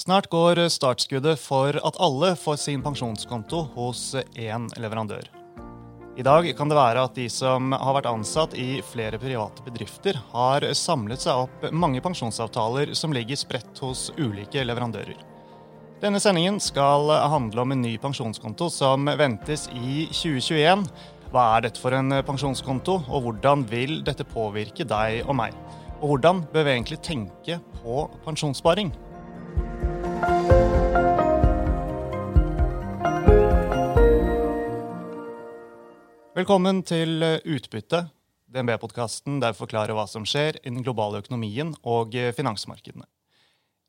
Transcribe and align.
Snart 0.00 0.30
går 0.32 0.56
startskuddet 0.72 1.36
for 1.36 1.76
at 1.76 1.96
alle 2.00 2.30
får 2.40 2.56
sin 2.56 2.80
pensjonskonto 2.80 3.58
hos 3.74 4.14
én 4.32 4.64
leverandør. 4.80 5.26
I 6.16 6.24
dag 6.24 6.46
kan 6.56 6.70
det 6.72 6.78
være 6.78 7.02
at 7.04 7.18
de 7.18 7.26
som 7.28 7.74
har 7.76 7.98
vært 7.98 8.08
ansatt 8.08 8.56
i 8.56 8.78
flere 8.80 9.20
private 9.20 9.60
bedrifter, 9.66 10.16
har 10.32 10.64
samlet 10.72 11.20
seg 11.20 11.42
opp 11.42 11.66
mange 11.76 12.00
pensjonsavtaler 12.00 12.94
som 12.96 13.12
ligger 13.12 13.36
spredt 13.36 13.82
hos 13.84 14.06
ulike 14.16 14.64
leverandører. 14.64 15.20
Denne 16.00 16.22
sendingen 16.24 16.56
skal 16.64 17.12
handle 17.34 17.66
om 17.66 17.76
en 17.76 17.84
ny 17.84 17.92
pensjonskonto 18.00 18.70
som 18.72 19.04
ventes 19.20 19.66
i 19.76 20.06
2021. 20.14 20.86
Hva 21.28 21.44
er 21.58 21.68
dette 21.68 21.84
for 21.84 21.92
en 21.98 22.22
pensjonskonto, 22.24 23.02
og 23.04 23.28
hvordan 23.28 23.68
vil 23.68 23.98
dette 24.08 24.24
påvirke 24.32 24.88
deg 24.88 25.28
og 25.28 25.36
meg? 25.44 25.52
Og 26.00 26.14
hvordan 26.14 26.46
bør 26.56 26.64
vi 26.70 26.76
egentlig 26.78 27.02
tenke 27.04 27.60
på 27.82 28.08
pensjonssparing? 28.24 28.96
Velkommen 36.40 36.78
til 36.88 37.20
Utbytte, 37.20 37.98
DNB-podkasten 38.48 39.42
der 39.42 39.52
vi 39.52 39.60
forklarer 39.60 39.92
hva 39.92 40.06
som 40.08 40.24
skjer 40.24 40.56
i 40.62 40.70
den 40.70 40.80
globale 40.80 41.18
økonomien 41.20 41.74
og 41.84 42.14
finansmarkedene. 42.32 43.04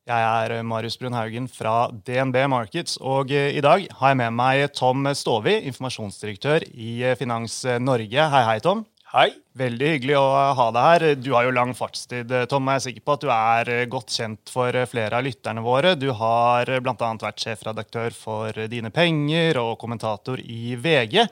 Jeg 0.09 0.25
er 0.25 0.65
Marius 0.67 0.97
Brunhaugen 0.99 1.47
fra 1.47 1.85
DNB 1.93 2.41
Markets, 2.51 2.97
og 2.99 3.31
i 3.31 3.63
dag 3.63 3.85
har 4.01 4.11
jeg 4.11 4.19
med 4.19 4.35
meg 4.35 4.65
Tom 4.75 5.07
Stovi, 5.15 5.61
informasjonsdirektør 5.69 6.65
i 6.73 7.13
Finans 7.21 7.61
Norge. 7.79 8.27
Hei, 8.35 8.43
hei, 8.49 8.57
Tom. 8.65 8.83
Hei. 9.13 9.29
Veldig 9.59 9.95
hyggelig 9.95 10.19
å 10.19 10.27
ha 10.55 10.67
deg 10.75 10.89
her. 10.89 11.07
Du 11.19 11.31
har 11.37 11.47
jo 11.47 11.55
lang 11.55 11.71
fartstid, 11.75 12.35
Tom. 12.51 12.67
Jeg 12.67 12.81
er 12.81 12.85
sikker 12.89 13.07
på 13.07 13.15
at 13.15 13.23
du 13.23 13.31
er 13.37 13.73
godt 13.91 14.11
kjent 14.19 14.51
for 14.51 14.75
flere 14.91 15.23
av 15.23 15.23
lytterne 15.27 15.63
våre. 15.63 15.95
Du 15.99 16.09
har 16.19 16.75
bl.a. 16.83 17.15
vært 17.23 17.47
sjefredaktør 17.47 18.15
for 18.15 18.67
Dine 18.71 18.91
Penger 18.91 19.63
og 19.63 19.77
kommentator 19.79 20.43
i 20.43 20.77
VG. 20.79 21.29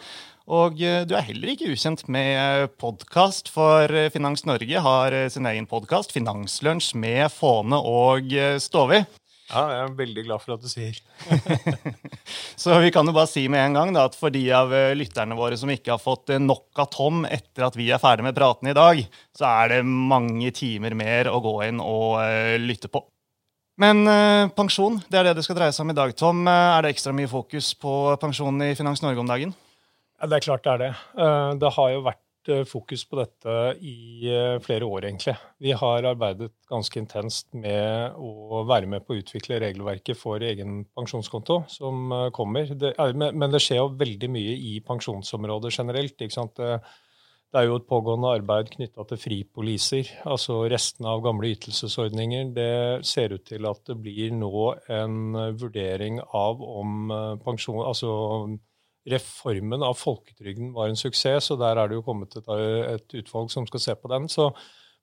Og 0.50 0.80
du 0.80 1.14
er 1.14 1.28
heller 1.28 1.52
ikke 1.52 1.70
ukjent 1.70 2.08
med 2.10 2.72
podkast, 2.82 3.52
for 3.54 3.92
Finans 4.10 4.48
Norge 4.50 4.82
har 4.82 5.14
sin 5.30 5.46
egen 5.46 5.68
podkast, 5.70 6.10
Finanslunsj 6.16 6.96
med 6.98 7.28
Fåne 7.30 7.78
og 7.78 8.34
Stovi. 8.58 9.04
Ja, 9.50 9.62
jeg 9.74 9.84
er 9.84 9.94
veldig 9.98 10.24
glad 10.26 10.42
for 10.42 10.56
at 10.56 10.66
du 10.66 10.70
sier. 10.70 10.98
Så 12.62 12.76
vi 12.82 12.90
kan 12.94 13.06
jo 13.06 13.14
bare 13.14 13.30
si 13.30 13.48
med 13.50 13.62
en 13.62 13.78
gang 13.78 13.94
da, 13.94 14.08
at 14.10 14.18
for 14.18 14.34
de 14.34 14.42
av 14.54 14.74
lytterne 14.98 15.38
våre 15.38 15.58
som 15.58 15.70
ikke 15.70 15.94
har 15.96 16.02
fått 16.02 16.34
nok 16.42 16.82
av 16.82 16.90
Tom 16.98 17.24
etter 17.30 17.66
at 17.70 17.78
vi 17.78 17.92
er 17.94 18.02
ferdig 18.02 18.26
med 18.26 18.38
praten 18.38 18.74
i 18.74 18.78
dag, 18.78 19.06
så 19.38 19.54
er 19.54 19.74
det 19.76 19.86
mange 19.86 20.50
timer 20.54 20.98
mer 20.98 21.30
å 21.30 21.42
gå 21.46 21.56
inn 21.70 21.82
og 21.82 22.20
uh, 22.26 22.58
lytte 22.62 22.90
på. 22.90 23.06
Men 23.82 24.02
uh, 24.10 24.50
pensjon, 24.54 24.98
det 25.14 25.22
er 25.22 25.30
det 25.30 25.40
det 25.40 25.46
skal 25.46 25.62
dreie 25.62 25.74
seg 25.74 25.86
om 25.86 25.94
i 25.94 26.02
dag, 26.02 26.18
Tom. 26.18 26.46
Er 26.50 26.86
det 26.86 26.98
ekstra 26.98 27.14
mye 27.14 27.30
fokus 27.30 27.76
på 27.78 28.00
pensjon 28.22 28.66
i 28.66 28.76
Finans 28.78 29.06
Norge 29.06 29.22
om 29.22 29.30
dagen? 29.30 29.58
Ja, 30.20 30.28
Det 30.28 30.40
er 30.40 30.48
klart 30.48 30.66
det 30.66 30.74
er 30.74 30.82
det. 30.84 30.90
Uh, 31.16 31.54
det 31.60 31.72
har 31.78 31.94
jo 31.94 32.02
vært 32.08 32.26
fokus 32.66 33.04
på 33.06 33.18
dette 33.20 33.56
i 33.86 34.32
flere 34.64 34.88
år, 34.88 35.06
egentlig. 35.06 35.36
Vi 35.62 35.74
har 35.76 36.08
arbeidet 36.08 36.54
ganske 36.72 36.98
intenst 36.98 37.52
med 37.54 38.16
å 38.16 38.64
være 38.66 38.88
med 38.90 39.04
på 39.06 39.14
å 39.14 39.20
utvikle 39.20 39.60
regelverket 39.62 40.18
for 40.18 40.42
egen 40.42 40.80
pensjonskonto 40.98 41.60
som 41.70 42.10
kommer. 42.34 42.72
Er, 42.90 43.14
men 43.14 43.52
det 43.54 43.62
skjer 43.62 43.84
jo 43.84 43.92
veldig 44.00 44.32
mye 44.34 44.56
i 44.56 44.80
pensjonsområdet 44.88 45.76
generelt. 45.76 46.16
ikke 46.16 46.38
sant? 46.40 46.58
Det 47.50 47.58
er 47.58 47.66
jo 47.66 47.80
et 47.80 47.88
pågående 47.90 48.32
arbeid 48.38 48.72
knytta 48.76 49.06
til 49.10 49.18
fripoliser, 49.18 50.10
altså 50.30 50.64
restene 50.70 51.10
av 51.10 51.24
gamle 51.26 51.50
ytelsesordninger. 51.56 52.52
Det 52.54 53.06
ser 53.10 53.34
ut 53.34 53.46
til 53.46 53.66
at 53.66 53.82
det 53.90 54.00
blir 54.04 54.34
nå 54.38 54.66
en 54.94 55.38
vurdering 55.60 56.22
av 56.22 56.62
om 56.62 57.14
pensjon 57.44 57.82
Altså 57.84 58.12
reformen 59.10 59.86
av 59.86 59.98
folketrygden 60.00 60.74
var 60.76 60.90
en 60.90 61.00
suksess, 61.00 61.52
og 61.54 61.62
der 61.64 61.80
er 61.80 61.90
det 61.90 62.00
jo 62.00 62.06
kommet 62.06 62.36
et, 62.38 62.52
et, 62.96 63.18
utvalg 63.22 63.50
som 63.54 63.68
skal 63.70 63.84
se 63.84 63.96
på 63.98 64.12
den. 64.12 64.28
Så 64.32 64.50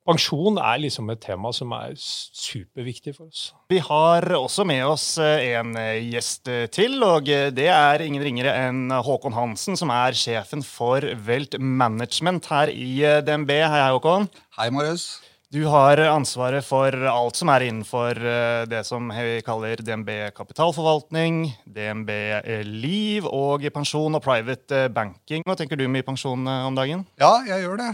pensjon 0.07 0.61
er 0.63 0.81
liksom 0.85 1.11
et 1.11 1.23
tema 1.25 1.51
som 1.55 1.73
er 1.75 1.97
superviktig 1.99 3.17
for 3.17 3.29
oss. 3.29 3.49
Vi 3.73 3.81
har 3.83 4.29
også 4.39 4.67
med 4.69 4.85
oss 4.87 5.07
en 5.19 5.75
gjest 6.13 6.51
til, 6.75 6.99
og 7.03 7.27
det 7.57 7.69
er 7.73 8.07
ingen 8.07 8.23
ringere 8.23 8.55
enn 8.69 8.91
Håkon 8.91 9.37
Hansen, 9.37 9.79
som 9.79 9.91
er 9.95 10.17
sjefen 10.19 10.63
for 10.67 11.05
Welt 11.27 11.59
Management 11.59 12.51
her 12.53 12.71
i 12.71 13.01
DNB. 13.27 13.57
Hei, 13.67 13.81
hei, 13.81 13.95
Håkon. 13.97 14.31
Hei, 14.61 14.71
Marius. 14.75 15.17
Du 15.57 15.63
har 15.73 15.97
ansvaret 15.97 16.61
for 16.67 16.93
alt 17.09 17.39
som 17.39 17.49
er 17.49 17.65
innenfor 17.65 18.19
det 18.69 18.83
som 18.85 19.07
vi 19.09 19.39
kaller 19.47 19.81
DNB 19.81 20.11
kapitalforvaltning, 20.37 21.39
DNB 21.65 22.11
liv 22.67 23.25
og 23.31 23.65
pensjon 23.73 24.19
og 24.19 24.25
private 24.27 24.83
banking. 24.93 25.47
Hva 25.49 25.57
tenker 25.57 25.81
du 25.81 25.87
med 25.89 26.05
pensjon 26.05 26.45
om 26.45 26.77
dagen? 26.77 27.07
Ja, 27.17 27.39
jeg 27.49 27.65
gjør 27.65 27.81
det. 27.81 27.89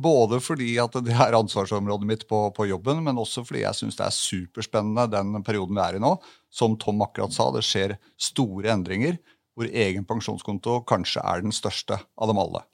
Både 0.00 0.40
fordi 0.40 0.70
at 0.80 0.96
det 1.04 1.12
er 1.12 1.36
ansvarsområdet 1.36 2.08
mitt 2.08 2.24
på, 2.30 2.46
på 2.56 2.70
jobben, 2.70 3.04
men 3.04 3.20
også 3.20 3.44
fordi 3.44 3.66
jeg 3.66 3.82
syns 3.82 4.00
det 4.00 4.08
er 4.08 4.18
superspennende 4.22 5.10
den 5.12 5.44
perioden 5.44 5.76
vi 5.76 5.84
er 5.84 6.00
i 6.00 6.04
nå. 6.06 6.16
Som 6.48 6.80
Tom 6.80 7.04
akkurat 7.04 7.36
sa, 7.36 7.52
det 7.52 7.66
skjer 7.68 7.98
store 8.16 8.72
endringer 8.78 9.20
hvor 9.52 9.68
egen 9.68 10.08
pensjonskonto 10.08 10.80
kanskje 10.88 11.20
er 11.20 11.44
den 11.44 11.52
største 11.52 12.00
av 12.00 12.32
dem 12.32 12.40
alle. 12.40 12.64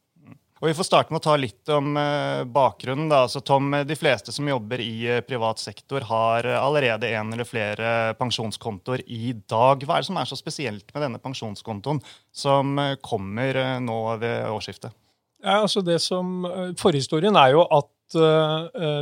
Og 0.59 0.67
Vi 0.67 0.75
får 0.75 0.87
starte 0.89 1.15
med 1.15 1.21
å 1.21 1.27
ta 1.29 1.37
litt 1.39 1.71
om 1.71 1.93
eh, 2.01 2.43
bakgrunnen. 2.51 3.09
Da. 3.11 3.23
Altså, 3.27 3.43
Tom, 3.47 3.71
De 3.87 3.97
fleste 3.99 4.35
som 4.35 4.49
jobber 4.49 4.83
i 4.83 5.07
eh, 5.07 5.21
privat 5.27 5.63
sektor, 5.63 6.03
har 6.09 6.49
allerede 6.59 7.11
en 7.15 7.31
eller 7.35 7.47
flere 7.47 8.15
pensjonskontoer 8.19 9.05
i 9.07 9.35
dag. 9.39 9.85
Hva 9.87 9.99
er 9.99 10.03
det 10.03 10.11
som 10.11 10.19
er 10.19 10.31
så 10.31 10.39
spesielt 10.39 10.91
med 10.95 11.07
denne 11.07 11.23
pensjonskontoen 11.23 12.03
som 12.35 12.75
eh, 12.83 12.97
kommer 13.05 13.79
nå 13.85 14.01
ved 14.19 14.51
årsskiftet? 14.51 14.97
Ja, 15.45 15.61
altså 15.61 15.85
det 15.87 16.01
som, 16.03 16.43
Forhistorien 16.81 17.39
er 17.39 17.55
jo 17.55 17.63
at 17.71 17.95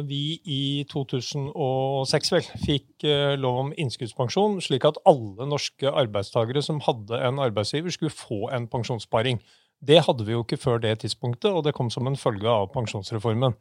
vi 0.02 0.40
i 0.50 0.82
2006 0.90 2.32
vel, 2.34 2.48
fikk 2.58 3.04
lov 3.38 3.60
om 3.60 3.68
innskuddspensjon, 3.78 4.58
slik 4.66 4.82
at 4.88 4.98
alle 5.06 5.46
norske 5.46 5.86
arbeidstakere 5.86 6.58
som 6.66 6.82
hadde 6.82 7.20
en 7.22 7.38
arbeidsgiver, 7.40 7.94
skulle 7.94 8.10
få 8.12 8.48
en 8.50 8.66
pensjonssparing. 8.68 9.38
Det 9.84 10.02
hadde 10.06 10.26
vi 10.26 10.36
jo 10.36 10.44
ikke 10.44 10.60
før 10.60 10.80
det 10.82 10.98
tidspunktet, 11.02 11.50
og 11.52 11.64
det 11.66 11.74
kom 11.76 11.90
som 11.92 12.08
en 12.08 12.18
følge 12.18 12.48
av 12.48 12.70
pensjonsreformen. 12.74 13.56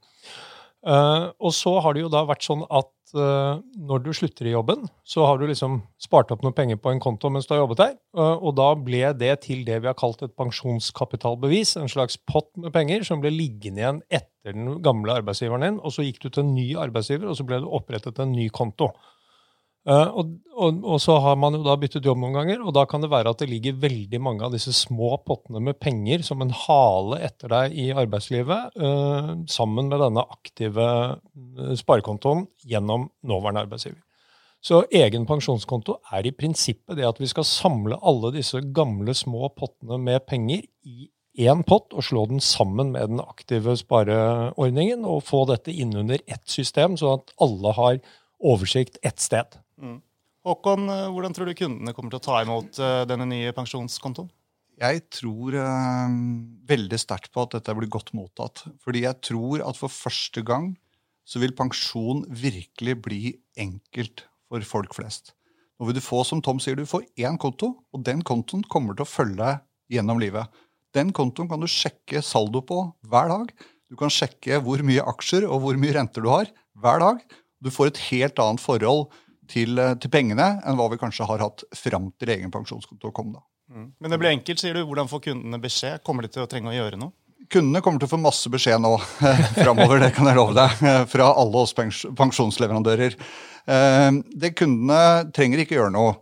Uh, 0.86 1.32
og 1.42 1.50
så 1.58 1.80
har 1.82 1.96
det 1.96 2.04
jo 2.04 2.12
da 2.14 2.22
vært 2.30 2.46
sånn 2.46 2.62
at 2.70 2.92
uh, 3.18 3.58
når 3.90 4.04
du 4.06 4.12
slutter 4.14 4.46
i 4.46 4.52
jobben, 4.54 4.84
så 5.02 5.24
har 5.26 5.40
du 5.42 5.48
liksom 5.50 5.80
spart 5.98 6.30
opp 6.30 6.44
noen 6.46 6.54
penger 6.54 6.78
på 6.78 6.92
en 6.94 7.02
konto 7.02 7.32
mens 7.34 7.50
du 7.50 7.56
har 7.56 7.64
jobbet 7.64 7.82
der, 7.82 7.96
uh, 8.14 8.36
og 8.38 8.54
da 8.60 8.68
ble 8.78 9.10
det 9.18 9.32
til 9.48 9.64
det 9.66 9.80
vi 9.82 9.90
har 9.90 9.98
kalt 9.98 10.22
et 10.22 10.36
pensjonskapitalbevis, 10.38 11.74
en 11.82 11.90
slags 11.90 12.20
pott 12.30 12.52
med 12.62 12.70
penger 12.76 13.02
som 13.08 13.24
ble 13.24 13.34
liggende 13.34 13.82
igjen 13.82 14.04
etter 14.14 14.54
den 14.54 14.78
gamle 14.86 15.18
arbeidsgiveren 15.24 15.66
din, 15.66 15.82
og 15.82 15.96
så 15.96 16.06
gikk 16.06 16.22
du 16.22 16.30
til 16.30 16.46
en 16.46 16.54
ny 16.54 16.68
arbeidsgiver, 16.78 17.32
og 17.32 17.40
så 17.40 17.48
ble 17.50 17.64
det 17.64 17.76
opprettet 17.80 18.22
en 18.22 18.38
ny 18.38 18.46
konto. 18.54 18.92
Uh, 19.86 20.08
og, 20.18 20.30
og, 20.58 20.80
og, 20.82 20.96
så 20.98 21.20
har 21.22 21.36
man 21.38 21.54
jo 21.54 21.62
da 21.62 21.76
byttet 21.78 22.08
jobb 22.08 22.18
noen 22.18 22.34
ganger, 22.34 22.64
og 22.66 22.74
da 22.74 22.88
kan 22.90 23.04
det 23.04 23.12
være 23.12 23.30
at 23.36 23.44
det 23.44 23.52
ligger 23.52 23.78
veldig 23.84 24.20
mange 24.24 24.42
av 24.48 24.56
disse 24.56 24.72
små 24.74 25.12
pottene 25.22 25.62
med 25.62 25.78
penger 25.78 26.24
som 26.26 26.42
en 26.42 26.54
hale 26.66 27.20
etter 27.28 27.52
deg 27.54 27.76
i 27.84 27.92
arbeidslivet, 27.94 28.80
uh, 28.82 29.36
sammen 29.52 29.92
med 29.92 30.02
denne 30.02 30.24
aktive 30.26 30.88
uh, 30.90 31.76
sparekontoen 31.78 32.48
gjennom 32.66 33.12
nåværende 33.30 33.68
arbeidsgiver. 33.68 34.02
Så 34.66 34.80
egen 34.90 35.28
pensjonskonto 35.30 36.00
er 36.18 36.26
i 36.26 36.34
prinsippet 36.34 36.98
det 36.98 37.06
at 37.06 37.22
vi 37.22 37.30
skal 37.30 37.46
samle 37.46 38.00
alle 38.02 38.32
disse 38.34 38.64
gamle, 38.74 39.14
små 39.14 39.52
pottene 39.54 40.00
med 40.02 40.26
penger 40.26 40.64
i 40.82 41.12
én 41.46 41.62
pott 41.68 41.94
og 41.94 42.08
slå 42.08 42.24
den 42.32 42.42
sammen 42.42 42.90
med 42.96 43.12
den 43.12 43.22
aktive 43.22 43.76
spareordningen, 43.78 45.06
og 45.06 45.28
få 45.28 45.44
dette 45.52 45.70
innunder 45.70 46.24
ett 46.26 46.50
system, 46.50 46.98
sånn 46.98 47.20
at 47.20 47.36
alle 47.46 47.76
har 47.78 48.02
oversikt 48.42 48.98
ett 49.06 49.22
sted. 49.22 49.60
Mm. 49.82 50.00
Håkon, 50.46 50.90
hvordan 51.12 51.34
tror 51.34 51.50
du 51.50 51.58
kundene 51.58 51.94
kommer 51.98 52.14
til 52.14 52.22
å 52.22 52.26
ta 52.26 52.42
imot 52.46 52.78
denne 53.10 53.26
nye 53.26 53.54
pensjonskontoen? 53.58 54.28
Jeg 54.76 55.06
tror 55.14 55.56
eh, 55.56 56.16
veldig 56.68 56.98
sterkt 57.00 57.32
på 57.32 57.46
at 57.46 57.56
dette 57.56 57.76
blir 57.78 57.92
godt 57.92 58.12
mottatt. 58.18 58.66
Fordi 58.84 59.06
jeg 59.06 59.22
tror 59.24 59.64
at 59.64 59.80
for 59.80 59.92
første 59.92 60.44
gang 60.44 60.74
så 61.26 61.40
vil 61.42 61.56
pensjon 61.56 62.26
virkelig 62.28 62.96
bli 63.06 63.22
enkelt 63.58 64.26
for 64.52 64.66
folk 64.68 64.98
flest. 64.98 65.32
Nå 65.80 65.88
vil 65.88 65.98
du 65.98 66.04
få, 66.04 66.22
som 66.28 66.44
Tom 66.44 66.60
sier, 66.62 66.76
du 66.76 66.88
får 66.88 67.08
én 67.20 67.40
konto, 67.40 67.72
og 67.92 68.04
den 68.08 68.22
kontoen 68.24 68.64
kommer 68.72 68.96
til 68.96 69.08
å 69.08 69.10
følge 69.10 69.40
deg 69.40 69.96
gjennom 69.98 70.20
livet. 70.22 70.52
Den 70.96 71.12
kontoen 71.16 71.50
kan 71.52 71.64
du 71.64 71.68
sjekke 71.72 72.22
saldo 72.24 72.62
på 72.64 72.82
hver 73.08 73.32
dag. 73.32 73.50
Du 73.88 73.98
kan 74.00 74.12
sjekke 74.12 74.60
hvor 74.64 74.84
mye 74.86 75.04
aksjer 75.08 75.48
og 75.48 75.64
hvor 75.64 75.80
mye 75.80 75.96
renter 75.96 76.24
du 76.24 76.30
har 76.32 76.52
hver 76.80 77.02
dag. 77.04 77.24
Du 77.64 77.72
får 77.74 77.92
et 77.94 78.04
helt 78.12 78.40
annet 78.44 78.64
forhold 78.64 79.08
til, 79.52 79.82
til, 80.02 80.12
pengene 80.14 80.56
enn 80.66 80.80
hva 80.80 80.88
vi 80.92 81.02
kanskje 81.02 81.28
har 81.30 81.44
hatt 81.44 81.66
fram 81.76 82.10
til 82.20 82.32
egen 82.36 82.54
pensjonskonto 82.54 83.12
kom. 83.16 83.34
da. 83.36 83.44
Mm. 83.74 83.92
Men 84.00 84.14
det 84.14 84.20
blir 84.22 84.34
enkelt, 84.36 84.62
sier 84.62 84.78
du. 84.78 84.84
Hvordan 84.86 85.10
får 85.12 85.28
kundene 85.30 85.62
beskjed? 85.62 86.04
Kommer 86.06 86.26
de 86.26 86.34
til 86.34 86.46
å 86.46 86.50
trenge 86.50 86.74
å 86.74 86.76
gjøre 86.76 87.02
noe? 87.02 87.14
kundene 87.52 87.82
kommer 87.84 88.02
til 88.02 88.10
å 88.10 88.14
få 88.14 88.20
masse 88.22 88.50
beskjed 88.52 88.82
nå 88.82 88.96
framover, 89.58 90.00
det 90.02 90.12
kan 90.16 90.30
jeg 90.30 90.38
love 90.38 90.56
deg, 90.58 90.86
fra 91.12 91.32
alle 91.38 91.64
oss 91.64 91.76
pensjonsleverandører. 91.76 93.18
Det 93.66 94.54
kundene 94.58 95.02
trenger 95.36 95.64
ikke 95.64 95.78
gjøre 95.80 95.96
noe. 95.96 96.16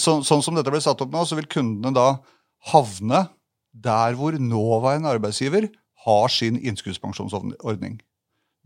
Sånn 0.00 0.24
som 0.44 0.56
dette 0.56 0.72
ble 0.72 0.82
satt 0.84 1.00
opp 1.04 1.12
nå, 1.12 1.24
så 1.24 1.38
vil 1.38 1.48
kundene 1.50 1.94
da 1.96 2.08
havne 2.72 3.26
der 3.72 4.18
hvor 4.18 4.36
nåværende 4.36 5.14
arbeidsgiver 5.14 5.70
har 6.04 6.32
sin 6.32 6.58
innskuddspensjonsordning. 6.60 8.00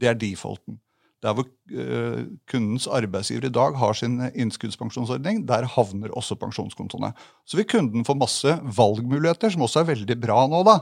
Det 0.00 0.10
er 0.10 0.18
defaulten. 0.18 0.80
Der 1.26 1.34
hvor 1.34 1.46
uh, 1.48 2.20
kundens 2.46 2.86
arbeidsgiver 2.86 3.48
i 3.48 3.54
dag 3.54 3.74
har 3.80 3.96
sin 3.98 4.20
innskuddspensjonsordning, 4.28 5.40
der 5.48 5.66
havner 5.74 6.12
også 6.14 6.36
pensjonskontoene. 6.38 7.10
Så 7.48 7.58
vil 7.58 7.66
kunden 7.66 8.06
få 8.06 8.14
masse 8.18 8.52
valgmuligheter, 8.62 9.50
som 9.50 9.64
også 9.66 9.82
er 9.82 9.88
veldig 9.90 10.16
bra 10.22 10.44
nå, 10.50 10.62
da, 10.68 10.76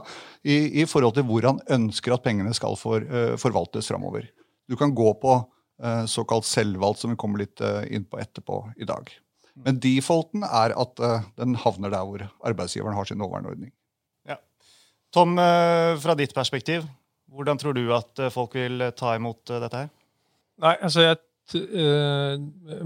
i, 0.45 0.83
i 0.83 0.85
forhold 0.89 1.17
til 1.17 1.25
hvor 1.25 1.47
han 1.49 1.63
ønsker 1.79 2.13
at 2.13 2.25
pengene 2.27 2.53
skal 2.57 2.77
for, 2.77 3.01
uh, 3.09 3.33
forvaltes 3.41 3.89
framover. 3.89 4.29
Du 4.69 4.77
kan 4.77 4.93
gå 4.97 5.15
på 5.21 5.33
uh, 5.39 6.05
såkalt 6.09 6.45
selvvalgt, 6.49 7.01
som 7.01 7.15
vi 7.15 7.19
kommer 7.21 7.41
litt 7.41 7.65
inn 7.89 8.05
på 8.05 8.21
etterpå 8.21 8.61
i 8.77 8.89
dag. 8.89 9.09
Men 9.65 9.81
defaulten 9.81 10.45
er 10.45 10.75
at 10.75 10.99
den 11.39 11.55
havner 11.61 11.93
der 11.93 12.05
hvor 12.05 12.25
arbeidsgiveren 12.43 12.97
har 12.97 13.07
sin 13.07 13.21
nåværende 13.23 13.53
ordning. 13.53 13.71
Ja. 14.27 14.35
Tom, 15.15 15.37
fra 15.39 16.15
ditt 16.19 16.35
perspektiv, 16.35 16.83
hvordan 17.31 17.61
tror 17.61 17.77
du 17.77 17.85
at 17.95 18.19
folk 18.35 18.57
vil 18.59 18.83
ta 18.99 19.13
imot 19.15 19.47
dette 19.47 19.85
her? 19.85 19.93
Nei, 20.63 20.75
altså 20.79 21.03
jeg, 21.03 21.19
uh, 21.57 22.35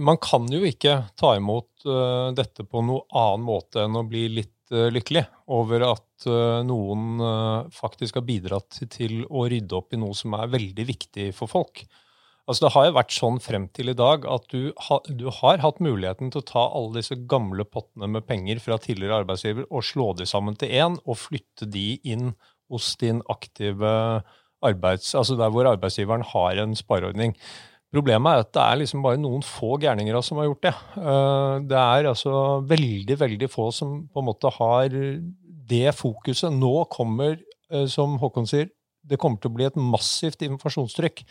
Man 0.01 0.19
kan 0.23 0.47
jo 0.51 0.63
ikke 0.67 0.95
ta 1.19 1.35
imot 1.37 1.85
uh, 1.87 2.29
dette 2.37 2.65
på 2.65 2.81
noen 2.85 3.05
annen 3.13 3.45
måte 3.45 3.85
enn 3.85 3.99
å 3.99 4.05
bli 4.09 4.25
litt 4.39 4.73
uh, 4.73 4.87
lykkelig 4.93 5.25
over 5.59 5.85
at 5.93 6.05
noen 6.67 7.21
faktisk 7.71 8.17
har 8.17 8.25
bidratt 8.27 8.81
til 8.91 9.21
å 9.31 9.45
rydde 9.47 9.77
opp 9.77 9.95
i 9.95 9.99
noe 10.01 10.11
som 10.17 10.33
er 10.35 10.49
veldig 10.51 10.83
viktig 10.89 11.29
for 11.37 11.47
folk. 11.47 11.85
Altså 12.43 12.65
Det 12.65 12.71
har 12.73 12.87
jo 12.89 12.95
vært 12.97 13.13
sånn 13.15 13.37
frem 13.39 13.69
til 13.77 13.93
i 13.93 13.95
dag 13.95 14.27
at 14.27 14.49
du, 14.51 14.73
ha, 14.89 14.97
du 15.05 15.29
har 15.37 15.61
hatt 15.63 15.79
muligheten 15.79 16.33
til 16.33 16.41
å 16.41 16.47
ta 16.49 16.65
alle 16.75 16.97
disse 16.97 17.15
gamle 17.31 17.63
pottene 17.63 18.09
med 18.11 18.27
penger 18.27 18.59
fra 18.59 18.75
tidligere 18.83 19.21
arbeidsgiver 19.21 19.69
og 19.69 19.85
slå 19.85 20.09
de 20.19 20.27
sammen 20.27 20.59
til 20.59 20.75
én 20.75 20.99
og 21.05 21.21
flytte 21.21 21.69
de 21.71 21.87
inn 22.03 22.33
hos 22.73 22.91
din 22.99 23.23
aktive 23.31 23.93
arbeids, 24.65 25.13
altså 25.15 25.37
der 25.39 25.51
hvor 25.53 25.67
arbeidsgiveren 25.69 26.25
har 26.33 26.61
en 26.63 26.75
spareordning. 26.77 27.35
Problemet 27.89 28.29
er 28.31 28.43
at 28.43 28.53
det 28.53 28.63
er 28.63 28.79
liksom 28.83 29.03
bare 29.05 29.17
noen 29.17 29.41
få 29.45 29.79
gærninger 29.81 30.19
som 30.21 30.37
har 30.37 30.49
gjort 30.49 30.65
det. 30.67 30.73
Eh, 31.01 31.53
det 31.71 31.79
er 31.81 32.09
altså 32.11 32.33
veldig, 32.69 33.19
veldig 33.19 33.49
få 33.49 33.71
som 33.73 34.03
på 34.05 34.21
en 34.21 34.29
måte 34.29 34.51
har 34.59 34.93
det 35.69 35.95
fokuset. 35.97 36.53
Nå 36.53 36.85
kommer, 36.93 37.39
eh, 37.71 37.87
som 37.89 38.19
Håkon 38.21 38.49
sier, 38.49 38.69
det 39.01 39.17
kommer 39.17 39.41
til 39.41 39.49
å 39.49 39.57
bli 39.57 39.65
et 39.65 39.79
massivt 39.79 40.43
informasjonstrykk. 40.45 41.23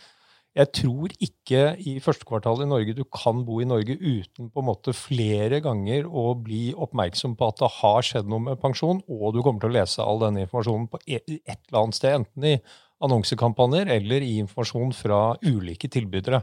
Jeg 0.57 0.71
tror 0.73 1.11
ikke 1.21 1.61
i 1.87 1.99
første 2.01 2.25
kvartal 2.25 2.63
i 2.63 2.67
Norge 2.67 2.95
du 2.97 3.03
kan 3.13 3.43
bo 3.45 3.59
i 3.61 3.67
Norge 3.69 3.95
uten 3.95 4.49
på 4.49 4.63
en 4.63 4.67
måte 4.67 4.95
flere 4.97 5.61
ganger 5.63 6.09
å 6.09 6.33
bli 6.33 6.73
oppmerksom 6.73 7.37
på 7.37 7.49
at 7.51 7.61
det 7.61 7.69
har 7.77 8.01
skjedd 8.03 8.27
noe 8.27 8.43
med 8.47 8.61
pensjon, 8.61 9.03
og 9.07 9.35
du 9.35 9.43
kommer 9.45 9.61
til 9.61 9.69
å 9.69 9.77
lese 9.77 10.03
all 10.03 10.19
denne 10.23 10.47
informasjonen 10.47 10.89
på 10.89 10.99
et 11.05 11.29
eller 11.29 11.83
annet 11.83 11.99
sted, 11.99 12.17
enten 12.17 12.49
i 12.49 12.55
annonsekampanjer 13.03 13.89
eller 13.95 14.23
i 14.25 14.35
informasjon 14.41 14.91
fra 14.95 15.19
ulike 15.45 15.89
tilbydere. 15.91 16.41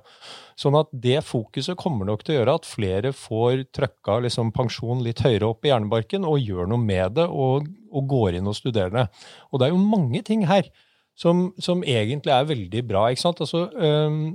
Sånn 0.59 0.79
at 0.79 0.89
det 0.93 1.21
fokuset 1.27 1.79
kommer 1.81 2.09
nok 2.09 2.25
til 2.25 2.37
å 2.37 2.39
gjøre 2.39 2.57
at 2.61 2.69
flere 2.69 3.13
får 3.17 3.67
trøkka 3.77 4.21
liksom 4.25 4.55
pensjon 4.57 5.05
litt 5.05 5.21
høyere 5.25 5.51
opp 5.51 5.67
i 5.67 5.73
hjernebarken 5.73 6.25
og 6.29 6.41
gjør 6.41 6.71
noe 6.73 6.83
med 6.83 7.19
det 7.19 7.29
og, 7.29 7.69
og 7.93 8.09
går 8.13 8.41
inn 8.41 8.49
og 8.49 8.57
studerer 8.59 8.95
det. 8.95 9.07
Og 9.53 9.61
det 9.61 9.69
er 9.69 9.77
jo 9.77 9.85
mange 9.85 10.25
ting 10.27 10.47
her 10.49 10.71
som, 11.17 11.51
som 11.61 11.85
egentlig 11.85 12.33
er 12.33 12.49
veldig 12.49 12.83
bra. 12.89 13.07
ikke 13.11 13.25
sant? 13.27 13.45
Altså, 13.45 13.67
øh, 13.73 14.35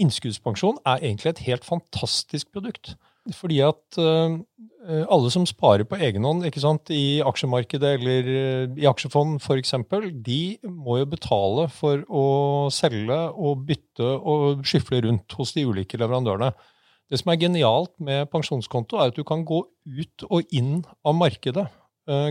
Innskuddspensjon 0.00 0.80
er 0.86 1.02
egentlig 1.02 1.34
et 1.34 1.44
helt 1.48 1.66
fantastisk 1.66 2.50
produkt. 2.54 2.94
Fordi 3.32 3.60
at 3.64 3.96
uh, 3.96 4.36
alle 5.08 5.30
som 5.32 5.46
sparer 5.48 5.86
på 5.88 5.96
egen 6.04 6.26
hånd 6.28 6.44
ikke 6.44 6.60
sant, 6.60 6.90
i 6.92 7.22
aksjemarkedet 7.24 7.94
eller 7.96 8.28
uh, 8.28 8.74
i 8.76 8.88
aksjefond 8.90 9.38
f.eks., 9.40 9.72
de 10.26 10.40
må 10.68 10.98
jo 11.00 11.08
betale 11.14 11.68
for 11.72 12.04
å 12.04 12.24
selge 12.74 13.20
og 13.32 13.64
bytte 13.70 14.10
og 14.20 14.64
skyfle 14.68 15.00
rundt 15.06 15.38
hos 15.38 15.54
de 15.56 15.64
ulike 15.64 16.00
leverandørene. 16.00 16.52
Det 17.08 17.20
som 17.20 17.32
er 17.32 17.40
genialt 17.40 17.94
med 18.00 18.28
pensjonskonto, 18.32 19.00
er 19.00 19.12
at 19.12 19.16
du 19.16 19.24
kan 19.28 19.44
gå 19.48 19.62
ut 19.64 20.28
og 20.28 20.52
inn 20.56 20.82
av 21.04 21.16
markedet 21.16 21.66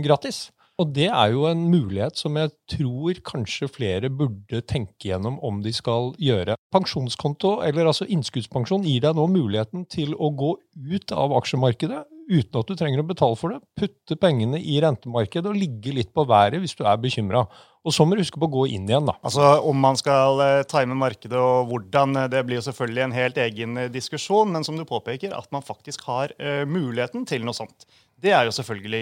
gratis. 0.05 0.47
Og 0.83 0.91
det 0.91 1.07
er 1.07 1.31
jo 1.31 1.45
en 1.47 1.61
mulighet 1.71 2.19
som 2.19 2.35
jeg 2.35 2.51
tror 2.73 3.19
kanskje 3.23 3.69
flere 3.71 4.09
burde 4.11 4.59
tenke 4.67 5.07
gjennom 5.07 5.37
om 5.45 5.61
de 5.63 5.71
skal 5.71 6.11
gjøre. 6.19 6.57
Pensjonskonto, 6.75 7.61
eller 7.63 7.87
altså 7.87 8.07
innskuddspensjon, 8.11 8.83
gir 8.83 9.05
deg 9.05 9.15
nå 9.15 9.29
muligheten 9.31 9.85
til 9.87 10.11
å 10.17 10.33
gå 10.35 10.57
ut 10.91 11.15
av 11.15 11.37
aksjemarkedet 11.39 12.03
uten 12.23 12.59
at 12.59 12.69
du 12.69 12.75
trenger 12.79 13.03
å 13.03 13.07
betale 13.07 13.37
for 13.39 13.53
det. 13.53 13.61
Putte 13.79 14.17
pengene 14.19 14.59
i 14.59 14.79
rentemarkedet 14.83 15.51
og 15.51 15.59
ligge 15.59 15.95
litt 15.95 16.11
på 16.15 16.25
været 16.27 16.59
hvis 16.63 16.75
du 16.79 16.83
er 16.87 16.99
bekymra. 16.99 17.45
Og 17.83 17.91
så 17.91 18.05
må 18.07 18.15
du 18.15 18.21
huske 18.23 18.39
på 18.39 18.47
å 18.47 18.53
gå 18.53 18.63
inn 18.71 18.87
igjen, 18.87 19.09
da. 19.09 19.17
Altså 19.27 19.57
Om 19.67 19.81
man 19.83 19.97
skal 19.99 20.39
uh, 20.39 20.61
time 20.71 20.95
markedet 20.95 21.39
og 21.39 21.67
hvordan, 21.71 22.15
uh, 22.15 22.29
det 22.31 22.45
blir 22.47 22.61
jo 22.61 22.67
selvfølgelig 22.69 23.03
en 23.03 23.15
helt 23.15 23.39
egen 23.43 23.81
uh, 23.81 23.89
diskusjon. 23.91 24.53
Men 24.55 24.63
som 24.63 24.79
du 24.79 24.85
påpeker, 24.87 25.35
at 25.35 25.49
man 25.51 25.65
faktisk 25.65 26.05
har 26.07 26.31
muligheten 26.67 27.27
til 27.27 27.43
noe 27.43 27.55
sånt. 27.55 27.87
Det 28.23 28.31
er 28.31 28.47
jo 28.47 28.53
selvfølgelig 28.55 29.01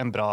en 0.00 0.10
bra 0.14 0.32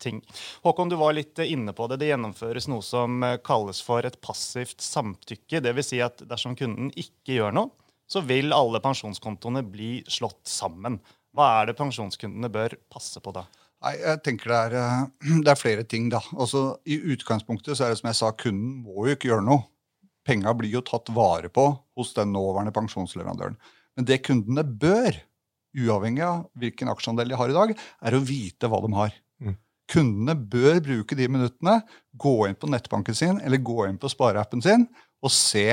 ting. 0.00 0.22
Håkon, 0.64 0.88
du 0.88 0.96
var 0.96 1.12
litt 1.12 1.36
inne 1.44 1.74
på 1.76 1.84
det. 1.90 1.98
Det 2.00 2.08
gjennomføres 2.08 2.64
noe 2.72 2.80
som 2.80 3.20
kalles 3.44 3.82
for 3.84 4.08
et 4.08 4.16
passivt 4.24 4.80
samtykke. 4.80 5.60
Dvs. 5.60 5.90
Si 5.90 6.00
at 6.00 6.24
dersom 6.30 6.56
kunden 6.56 6.88
ikke 6.96 7.36
gjør 7.36 7.52
noe, 7.52 7.74
så 8.08 8.22
vil 8.24 8.56
alle 8.56 8.80
pensjonskontoene 8.84 9.64
bli 9.68 9.98
slått 10.08 10.46
sammen. 10.48 10.96
Hva 11.34 11.50
er 11.60 11.70
det 11.70 11.78
pensjonskundene 11.78 12.50
bør 12.52 12.76
passe 12.92 13.20
på 13.20 13.32
da? 13.34 13.44
Nei, 13.84 13.94
jeg 14.00 14.20
tenker 14.24 14.52
det 14.52 14.58
er, 14.58 14.74
eh, 14.80 15.38
det 15.44 15.52
er, 15.52 15.60
flere 15.60 15.84
ting, 15.88 16.08
da. 16.12 16.22
Altså, 16.32 16.78
I 16.88 17.00
utgangspunktet 17.14 17.76
så 17.76 17.86
er 17.86 17.94
det 17.94 18.00
som 18.00 18.10
jeg 18.10 18.20
sa, 18.20 18.32
kunden 18.38 18.82
må 18.84 19.08
jo 19.08 19.16
ikke 19.16 19.32
gjøre 19.32 19.46
noe. 19.48 19.66
Penga 20.24 20.54
blir 20.56 20.72
jo 20.72 20.84
tatt 20.86 21.10
vare 21.12 21.50
på 21.52 21.66
hos 21.98 22.14
den 22.16 22.32
nåværende 22.32 22.72
pensjonsleverandøren. 22.72 23.58
Men 23.94 24.06
det 24.08 24.22
kundene 24.24 24.64
bør, 24.64 25.18
uavhengig 25.74 26.24
av 26.26 26.44
hvilken 26.60 26.90
aksjeandel 26.92 27.30
de 27.30 27.38
har 27.38 27.50
i 27.50 27.56
dag, 27.56 27.72
er 27.74 28.16
å 28.16 28.22
vite 28.24 28.70
hva 28.70 28.80
de 28.84 28.92
har. 28.96 29.16
Mm. 29.42 29.56
Kundene 29.90 30.36
bør 30.36 30.78
bruke 30.84 31.18
de 31.18 31.28
minuttene, 31.30 31.80
gå 32.16 32.36
inn 32.48 32.58
på 32.58 32.70
nettbanken 32.70 33.16
sin 33.18 33.40
eller 33.42 33.62
gå 33.62 33.88
inn 33.88 33.98
på 34.00 34.10
spareappen 34.12 34.62
sin 34.64 34.86
og 35.24 35.32
se 35.32 35.68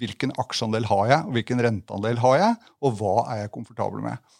hvilken 0.00 0.32
aksjeandel 0.40 0.86
har 0.88 1.10
jeg, 1.10 1.20
og 1.26 1.36
hvilken 1.36 1.60
renteandel 1.60 2.18
har 2.22 2.38
jeg, 2.40 2.54
og 2.80 2.96
hva 3.00 3.16
er 3.34 3.42
jeg 3.42 3.52
komfortabel 3.52 4.00
med. 4.04 4.34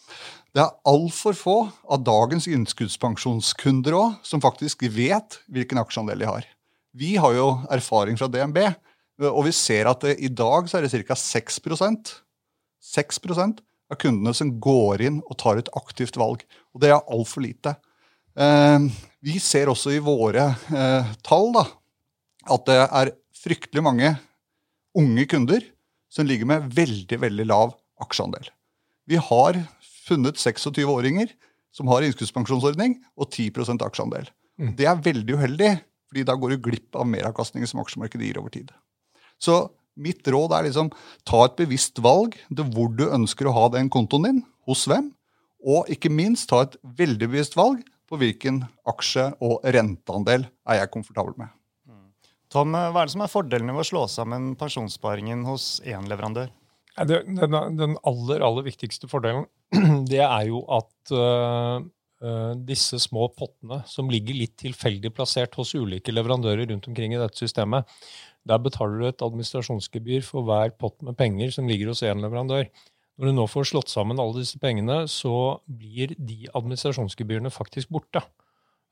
Det 0.54 0.62
er 0.62 0.76
altfor 0.88 1.36
få 1.36 1.56
av 1.90 2.04
dagens 2.06 2.46
innskuddspensjonskunder 2.48 3.96
også, 3.98 4.30
som 4.30 4.42
faktisk 4.44 4.86
vet 4.94 5.40
hvilken 5.52 5.82
aksjeandel 5.82 6.22
de 6.22 6.30
har. 6.30 6.48
Vi 6.94 7.16
har 7.20 7.34
jo 7.36 7.48
erfaring 7.74 8.16
fra 8.16 8.30
DNB, 8.30 8.60
og 9.28 9.42
vi 9.46 9.52
ser 9.54 9.90
at 9.90 10.06
det, 10.06 10.16
i 10.22 10.30
dag 10.32 10.70
så 10.70 10.78
er 10.78 10.86
det 10.86 11.04
ca. 11.04 11.18
6% 11.18 12.14
6 12.84 13.18
av 13.92 14.00
kundene 14.00 14.34
som 14.36 14.52
går 14.62 15.04
inn 15.04 15.20
og 15.24 15.38
tar 15.40 15.60
et 15.60 15.70
aktivt 15.76 16.18
valg. 16.20 16.44
Og 16.74 16.82
det 16.82 16.92
er 16.92 17.02
altfor 17.02 17.44
lite. 17.44 17.76
Eh, 18.34 18.88
vi 19.24 19.38
ser 19.42 19.70
også 19.72 19.94
i 19.94 20.02
våre 20.04 20.50
eh, 20.74 21.14
tall 21.26 21.52
da, 21.54 21.66
at 22.54 22.66
det 22.68 22.80
er 22.84 23.14
fryktelig 23.44 23.84
mange 23.84 24.14
unge 24.98 25.26
kunder 25.30 25.64
som 26.12 26.26
ligger 26.28 26.48
med 26.48 26.68
veldig 26.74 27.18
veldig 27.20 27.46
lav 27.50 27.74
aksjeandel. 28.02 28.46
Vi 29.10 29.18
har 29.20 29.58
funnet 30.06 30.38
26-åringer 30.40 31.32
som 31.74 31.90
har 31.90 32.04
innskuddspensjonsordning 32.06 33.00
og 33.18 33.30
10 33.32 33.50
aksjeandel. 33.82 34.28
Mm. 34.60 34.74
Det 34.78 34.86
er 34.86 35.02
veldig 35.02 35.34
uheldig, 35.34 35.70
fordi 36.08 36.26
da 36.28 36.36
går 36.38 36.54
du 36.54 36.64
glipp 36.68 36.98
av 36.98 37.08
meravkastningen 37.10 37.68
som 37.68 37.82
aksjemarkedet 37.82 38.28
gir 38.28 38.38
over 38.38 38.54
tid. 38.54 38.70
Så 39.42 39.66
mitt 39.94 40.26
råd 40.26 40.54
er 40.56 40.68
liksom 40.68 40.90
ta 41.28 41.44
et 41.46 41.56
bevisst 41.58 42.00
valg 42.02 42.36
til 42.48 42.70
hvor 42.74 42.92
du 42.94 43.06
ønsker 43.08 43.48
å 43.48 43.56
ha 43.56 43.66
den 43.74 43.90
kontoen 43.92 44.28
din, 44.28 44.40
hos 44.68 44.86
hvem, 44.90 45.10
og 45.64 45.90
ikke 45.92 46.12
minst 46.12 46.48
ta 46.50 46.62
et 46.64 46.76
veldig 46.82 47.28
bevisst 47.30 47.56
valg 47.56 47.84
på 48.08 48.18
hvilken 48.20 48.62
aksje- 48.88 49.32
og 49.44 49.64
renteandel 49.64 50.46
er 50.68 50.82
jeg 50.82 50.92
komfortabel 50.92 51.36
med. 51.40 51.52
Tom, 52.52 52.74
hva 52.74 53.00
er 53.00 53.08
det 53.08 53.14
som 53.16 53.24
er 53.24 53.32
fordelene 53.32 53.74
ved 53.74 53.82
å 53.82 53.88
slå 53.88 54.04
sammen 54.10 54.52
pensjonssparingen 54.58 55.42
hos 55.48 55.80
én 55.88 56.06
leverandør? 56.10 56.52
Den, 57.08 57.40
den, 57.74 57.96
aller, 58.06 58.44
aller 58.46 58.66
viktigste 58.68 59.08
fordelen 59.10 59.48
det 60.10 60.20
er 60.22 60.44
jo 60.46 60.60
at 60.70 61.14
uh, 61.18 62.54
disse 62.68 63.00
små 63.02 63.26
pottene, 63.34 63.80
som 63.90 64.12
ligger 64.12 64.38
litt 64.38 64.54
tilfeldig 64.62 65.10
plassert 65.16 65.58
hos 65.58 65.74
ulike 65.74 66.14
leverandører 66.14 66.70
rundt 66.70 66.86
omkring 66.92 67.16
i 67.16 67.18
dette 67.18 67.40
systemet, 67.42 67.90
der 68.48 68.60
betaler 68.60 69.00
du 69.00 69.08
et 69.08 69.24
administrasjonsgebyr 69.24 70.24
for 70.26 70.46
hver 70.46 70.74
pott 70.80 71.00
med 71.04 71.16
penger 71.16 71.52
som 71.54 71.68
ligger 71.68 71.92
hos 71.92 72.04
én 72.04 72.20
leverandør. 72.22 72.68
Når 73.18 73.30
du 73.30 73.36
nå 73.36 73.44
får 73.46 73.70
slått 73.70 73.92
sammen 73.92 74.18
alle 74.18 74.42
disse 74.42 74.58
pengene, 74.60 75.04
så 75.10 75.60
blir 75.70 76.16
de 76.18 76.48
administrasjonsgebyrene 76.50 77.52
faktisk 77.54 77.92
borte. 77.94 78.24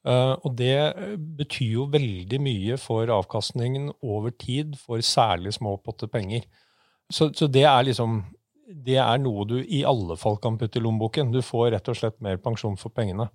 Uh, 0.02 0.34
og 0.42 0.54
det 0.58 0.94
betyr 1.38 1.76
jo 1.76 1.88
veldig 1.90 2.38
mye 2.42 2.78
for 2.80 3.10
avkastningen 3.14 3.92
over 4.02 4.34
tid 4.34 4.74
for 4.80 5.02
særlig 5.06 5.54
små 5.58 5.76
potter 5.82 6.10
penger. 6.10 6.46
Så, 7.12 7.30
så 7.36 7.46
det 7.50 7.66
er 7.68 7.84
liksom 7.86 8.22
det 8.72 8.96
er 9.02 9.18
noe 9.20 9.44
du 9.48 9.58
i 9.60 9.82
alle 9.84 10.16
fall 10.16 10.38
kan 10.42 10.56
putte 10.58 10.80
i 10.80 10.82
lommeboken. 10.82 11.32
Du 11.34 11.42
får 11.44 11.72
rett 11.74 11.90
og 11.92 11.98
slett 11.98 12.20
mer 12.24 12.38
pensjon 12.42 12.78
for 12.80 12.94
pengene. 12.94 13.28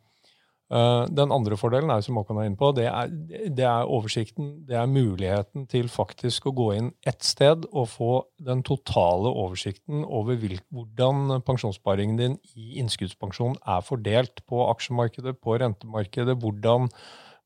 Eh, 0.67 1.03
den 1.15 1.31
andre 1.31 1.55
fordelen 1.55 1.91
er 1.93 2.01
som 2.03 2.17
Håkon 2.19 2.41
er 2.41 2.49
inne 2.49 2.59
på, 2.59 2.73
det 2.75 2.89
er, 2.89 3.11
det 3.55 3.63
er, 3.63 3.87
oversikten. 3.87 4.49
Det 4.67 4.75
er 4.75 4.89
muligheten 4.91 5.67
til 5.71 5.87
faktisk 5.91 6.49
å 6.49 6.55
gå 6.57 6.67
inn 6.75 6.89
ett 7.07 7.23
sted 7.23 7.63
og 7.71 7.87
få 7.93 8.11
den 8.43 8.65
totale 8.67 9.31
oversikten 9.31 10.03
over 10.03 10.35
hvordan 10.35 11.39
pensjonssparingen 11.47 12.19
din 12.19 12.35
i 12.59 12.81
innskuddspensjon 12.81 13.55
er 13.63 13.85
fordelt 13.87 14.43
på 14.49 14.65
aksjemarkedet, 14.67 15.37
på 15.39 15.55
rentemarkedet, 15.63 16.35
hvordan 16.41 16.91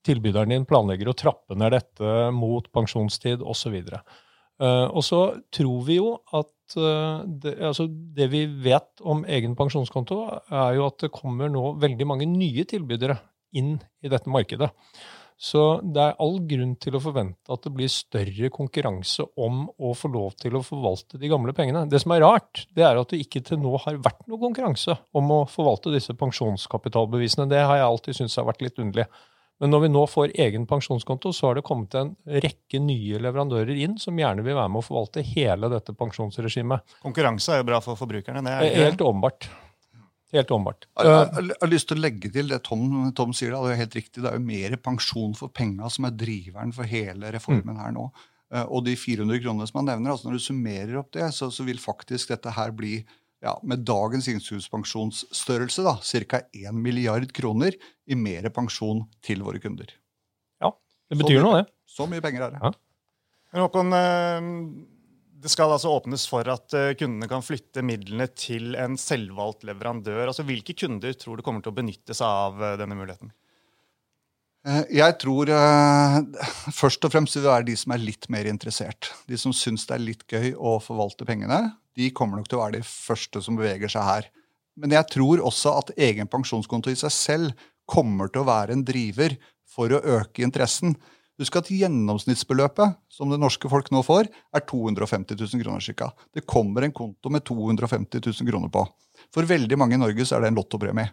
tilbyderen 0.07 0.55
din 0.55 0.65
planlegger 0.65 1.11
å 1.11 1.17
trappe 1.17 1.53
ned 1.53 1.75
dette 1.77 2.31
mot 2.33 2.65
pensjonstid 2.73 3.43
osv. 3.45 3.77
Uh, 4.61 4.87
og 4.89 5.03
så 5.05 5.21
tror 5.53 5.85
vi 5.85 5.99
jo 5.99 6.15
at 6.37 6.49
det, 6.79 7.57
altså 7.59 7.87
det, 7.89 8.29
vi 8.31 8.45
vet 8.63 9.03
om 9.03 9.25
egen 9.27 9.57
pensjonskonto, 9.59 10.21
er 10.47 10.77
jo 10.77 10.87
at 10.87 11.01
det 11.03 11.11
kommer 11.15 11.51
nå 11.51 11.73
veldig 11.81 12.07
mange 12.07 12.29
nye 12.29 12.63
tilbydere 12.69 13.17
inn 13.59 13.75
i 14.01 14.11
dette 14.11 14.31
markedet. 14.31 14.71
Så 15.41 15.61
det 15.81 16.03
er 16.03 16.19
all 16.21 16.35
grunn 16.45 16.75
til 16.77 16.93
å 16.93 17.01
forvente 17.01 17.49
at 17.49 17.63
det 17.65 17.71
blir 17.73 17.89
større 17.89 18.51
konkurranse 18.53 19.25
om 19.41 19.63
å 19.81 19.95
få 19.97 20.11
lov 20.13 20.35
til 20.37 20.53
å 20.53 20.61
forvalte 20.61 21.17
de 21.17 21.31
gamle 21.31 21.55
pengene. 21.57 21.87
Det 21.89 21.97
som 22.03 22.13
er 22.13 22.21
rart, 22.21 22.67
det 22.77 22.85
er 22.85 22.99
at 23.01 23.09
det 23.09 23.23
ikke 23.23 23.41
til 23.47 23.57
nå 23.63 23.73
har 23.87 23.97
vært 24.05 24.21
noe 24.29 24.37
konkurranse 24.43 24.99
om 25.17 25.33
å 25.33 25.39
forvalte 25.49 25.93
disse 25.95 26.13
pensjonskapitalbevisene. 26.19 27.49
Det 27.49 27.57
har 27.57 27.81
jeg 27.81 27.87
alltid 27.87 28.19
syntes 28.19 28.37
har 28.37 28.45
vært 28.51 28.61
litt 28.67 28.77
underlig. 28.85 29.07
Men 29.61 29.69
når 29.69 29.83
vi 29.83 29.89
nå 29.93 30.03
får 30.09 30.31
egen 30.41 30.63
pensjonskonto, 30.65 31.29
så 31.37 31.51
har 31.51 31.59
det 31.59 31.65
kommet 31.67 31.93
en 31.99 32.15
rekke 32.25 32.79
nye 32.81 33.19
leverandører 33.21 33.77
inn 33.83 33.99
som 34.01 34.17
gjerne 34.17 34.41
vil 34.45 34.57
være 34.57 34.71
med 34.73 34.81
å 34.81 34.87
forvalte 34.87 35.21
hele 35.25 35.69
dette 35.69 35.93
pensjonsregimet. 35.97 36.95
Konkurranse 37.03 37.53
er 37.53 37.61
jo 37.61 37.67
bra 37.69 37.77
for 37.85 37.99
forbrukerne. 37.99 38.41
det 38.47 38.55
er 38.57 38.87
Helt 38.87 39.03
åpenbart. 39.05 39.51
Helt 40.33 40.51
åpenbart. 40.55 40.87
Jeg 40.97 41.53
har 41.61 41.69
lyst 41.69 41.91
til 41.91 41.99
å 41.99 42.05
legge 42.07 42.31
til 42.33 42.49
det 42.49 42.61
Tom, 42.65 43.11
Tom 43.13 43.35
sier. 43.37 43.53
Det 43.53 43.75
er 43.75 43.81
helt 43.83 43.97
riktig. 43.99 44.23
Det 44.23 44.31
er 44.31 44.39
jo 44.39 44.45
mer 44.49 44.77
pensjon 44.81 45.37
for 45.37 45.53
penga 45.53 45.91
som 45.93 46.07
er 46.09 46.17
driveren 46.17 46.73
for 46.73 46.89
hele 46.89 47.33
reformen 47.35 47.77
her 47.83 47.93
nå. 47.93 48.07
Eh, 48.51 48.65
og 48.65 48.85
de 48.87 48.95
400 48.97 49.43
kronene 49.43 49.67
som 49.69 49.81
han 49.81 49.91
nevner, 49.93 50.13
altså 50.13 50.29
når 50.29 50.39
du 50.39 50.45
summerer 50.45 50.97
opp 50.99 51.11
det, 51.15 51.29
så, 51.35 51.51
så 51.53 51.67
vil 51.67 51.79
faktisk 51.79 52.33
dette 52.33 52.55
her 52.57 52.73
bli 52.75 52.97
ja, 53.41 53.55
med 53.65 53.81
dagens 53.87 54.29
innskuddspensjonsstørrelse 54.29 55.95
ca. 56.29 56.43
1 56.53 56.77
milliard 56.77 57.31
kroner 57.33 57.75
i 58.05 58.17
mer 58.17 58.47
pensjon 58.53 59.03
til 59.25 59.41
våre 59.45 59.61
kunder. 59.63 59.89
Ja, 60.61 60.69
det 61.09 61.17
betyr 61.23 61.41
noe, 61.41 61.63
det. 61.63 61.73
Så 61.89 62.05
mye 62.09 62.21
penger 62.23 62.47
er 62.47 62.55
det. 62.55 62.61
Ja. 62.61 62.71
Men 63.51 63.65
Håkon, 63.65 63.93
eh, 63.97 64.51
det 65.41 65.51
skal 65.51 65.73
altså 65.73 65.91
åpnes 65.97 66.27
for 66.29 66.47
at 66.53 66.77
eh, 66.77 66.93
kundene 66.99 67.27
kan 67.31 67.43
flytte 67.43 67.83
midlene 67.83 68.29
til 68.29 68.77
en 68.79 68.95
selvvalgt 68.99 69.65
leverandør. 69.67 70.27
Altså, 70.27 70.45
Hvilke 70.47 70.77
kunder 70.77 71.17
tror 71.17 71.41
du 71.41 71.45
kommer 71.45 71.65
til 71.65 71.73
å 71.73 71.79
benytte 71.81 72.15
seg 72.15 72.27
av 72.29 72.61
eh, 72.61 72.77
denne 72.81 72.97
muligheten? 72.99 73.33
Jeg 74.93 75.15
tror 75.17 75.49
først 76.69 77.07
og 77.07 77.09
fremst 77.09 77.33
vil 77.33 77.47
det 77.47 77.49
være 77.49 77.65
de 77.65 77.73
som 77.81 77.95
er 77.95 78.03
litt 78.03 78.27
mer 78.29 78.45
interessert. 78.45 79.07
De 79.25 79.33
som 79.41 79.49
syns 79.57 79.87
det 79.89 79.95
er 79.95 80.03
litt 80.03 80.21
gøy 80.29 80.51
å 80.53 80.75
forvalte 80.85 81.25
pengene 81.25 81.63
de 81.97 82.11
kommer 82.15 82.39
nok 82.39 82.49
til 82.49 82.59
å 82.59 82.63
være 82.65 82.79
de 82.79 82.87
første 82.87 83.41
som 83.43 83.57
beveger 83.59 83.91
seg 83.91 84.07
her. 84.07 84.29
Men 84.79 84.95
jeg 84.95 85.09
tror 85.11 85.41
også 85.43 85.73
at 85.81 85.93
egen 85.99 86.29
pensjonskonto 86.31 86.91
i 86.91 86.99
seg 86.99 87.13
selv 87.13 87.65
kommer 87.89 88.31
til 88.31 88.43
å 88.43 88.47
være 88.47 88.77
en 88.77 88.85
driver 88.87 89.35
for 89.71 89.91
å 89.91 90.03
øke 90.19 90.45
interessen. 90.45 90.95
Husk 91.41 91.57
at 91.57 91.71
gjennomsnittsbeløpet 91.73 92.99
som 93.11 93.31
det 93.31 93.39
norske 93.41 93.69
folk 93.71 93.89
nå 93.91 94.03
får, 94.05 94.29
er 94.29 94.63
250 94.67 95.39
000 95.39 95.63
kroner 95.63 95.95
ca. 95.97 96.11
Det 96.31 96.45
kommer 96.47 96.85
en 96.85 96.93
konto 96.95 97.31
med 97.33 97.43
250 97.47 98.21
000 98.21 98.51
kroner 98.51 98.71
på. 98.71 98.85
For 99.33 99.47
veldig 99.47 99.79
mange 99.79 99.97
i 99.97 100.01
Norge 100.01 100.27
så 100.27 100.37
er 100.37 100.45
det 100.45 100.51
en 100.51 100.59
lottopremie. 100.61 101.09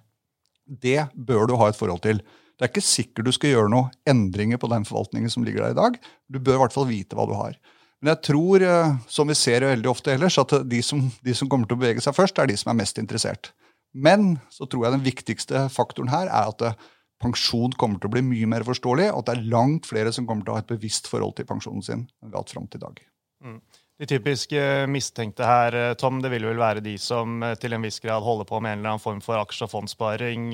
Det 0.69 1.09
bør 1.15 1.49
du 1.49 1.57
ha 1.57 1.71
et 1.71 1.79
forhold 1.79 2.05
til. 2.05 2.21
Det 2.59 2.67
er 2.67 2.73
ikke 2.73 2.85
sikkert 2.85 3.29
du 3.29 3.33
skal 3.35 3.55
gjøre 3.55 3.73
noen 3.73 3.93
endringer 4.11 4.61
på 4.61 4.71
den 4.71 4.85
forvaltningen 4.87 5.33
som 5.33 5.47
ligger 5.47 5.65
der 5.65 5.75
i 5.75 5.79
dag. 5.79 5.99
Du 6.29 6.41
bør 6.43 6.59
i 6.59 6.63
hvert 6.65 6.75
fall 6.75 6.89
vite 6.91 7.17
hva 7.17 7.27
du 7.31 7.35
har. 7.39 7.57
Men 7.99 8.15
jeg 8.15 8.29
tror, 8.31 8.63
eh, 8.63 8.93
som 9.11 9.31
vi 9.31 9.35
ser 9.35 9.67
veldig 9.67 9.91
ofte 9.91 10.13
ellers, 10.15 10.39
at 10.39 10.55
de 10.71 10.83
som, 10.87 11.03
de 11.25 11.35
som, 11.35 11.49
kommer 11.51 11.67
til 11.67 11.79
å 11.79 11.81
bevege 11.83 12.05
seg 12.05 12.15
først, 12.15 12.39
er 12.39 12.51
de 12.51 12.59
som 12.59 12.71
er 12.71 12.79
mest 12.79 13.01
interessert. 13.03 13.51
Men 13.93 14.37
så 14.55 14.69
tror 14.69 14.87
jeg 14.87 14.99
den 14.99 15.09
viktigste 15.09 15.65
faktoren 15.75 16.13
her 16.13 16.31
er 16.31 16.53
at 16.53 16.63
eh, 16.63 16.79
pensjon 17.23 17.75
kommer 17.81 17.99
til 17.99 18.11
å 18.11 18.15
bli 18.15 18.23
mye 18.23 18.51
mer 18.55 18.67
forståelig, 18.69 19.11
og 19.11 19.25
at 19.25 19.33
det 19.33 19.37
er 19.39 19.51
langt 19.51 19.91
flere 19.91 20.15
som 20.15 20.29
kommer 20.29 20.47
til 20.47 20.55
å 20.55 20.61
ha 20.61 20.63
et 20.63 20.71
bevisst 20.71 21.11
forhold 21.11 21.35
til 21.41 21.49
pensjonen 21.49 21.83
sin 21.83 22.07
enn 22.07 22.31
vi 22.31 22.37
har 22.37 22.45
hatt 22.45 22.55
fram 22.55 22.71
til 22.71 22.79
i 22.79 22.87
dag. 22.87 23.05
Mm. 23.49 23.61
De 23.99 24.07
typiske 24.07 24.63
mistenkte 24.87 25.43
her, 25.43 25.75
eh, 25.75 25.97
Tom, 25.99 26.23
det 26.23 26.31
vil 26.31 26.47
vel 26.47 26.63
være 26.63 26.85
de 26.85 26.95
som 27.03 27.43
til 27.59 27.75
en 27.75 27.83
viss 27.83 27.99
grad 28.05 28.23
holder 28.23 28.47
på 28.47 28.63
med 28.63 28.77
en 28.77 28.85
eller 28.85 28.95
annen 28.95 29.03
form 29.03 29.19
for 29.25 29.43
aksje- 29.43 29.67
og 29.67 29.75
fondssparing 29.75 30.53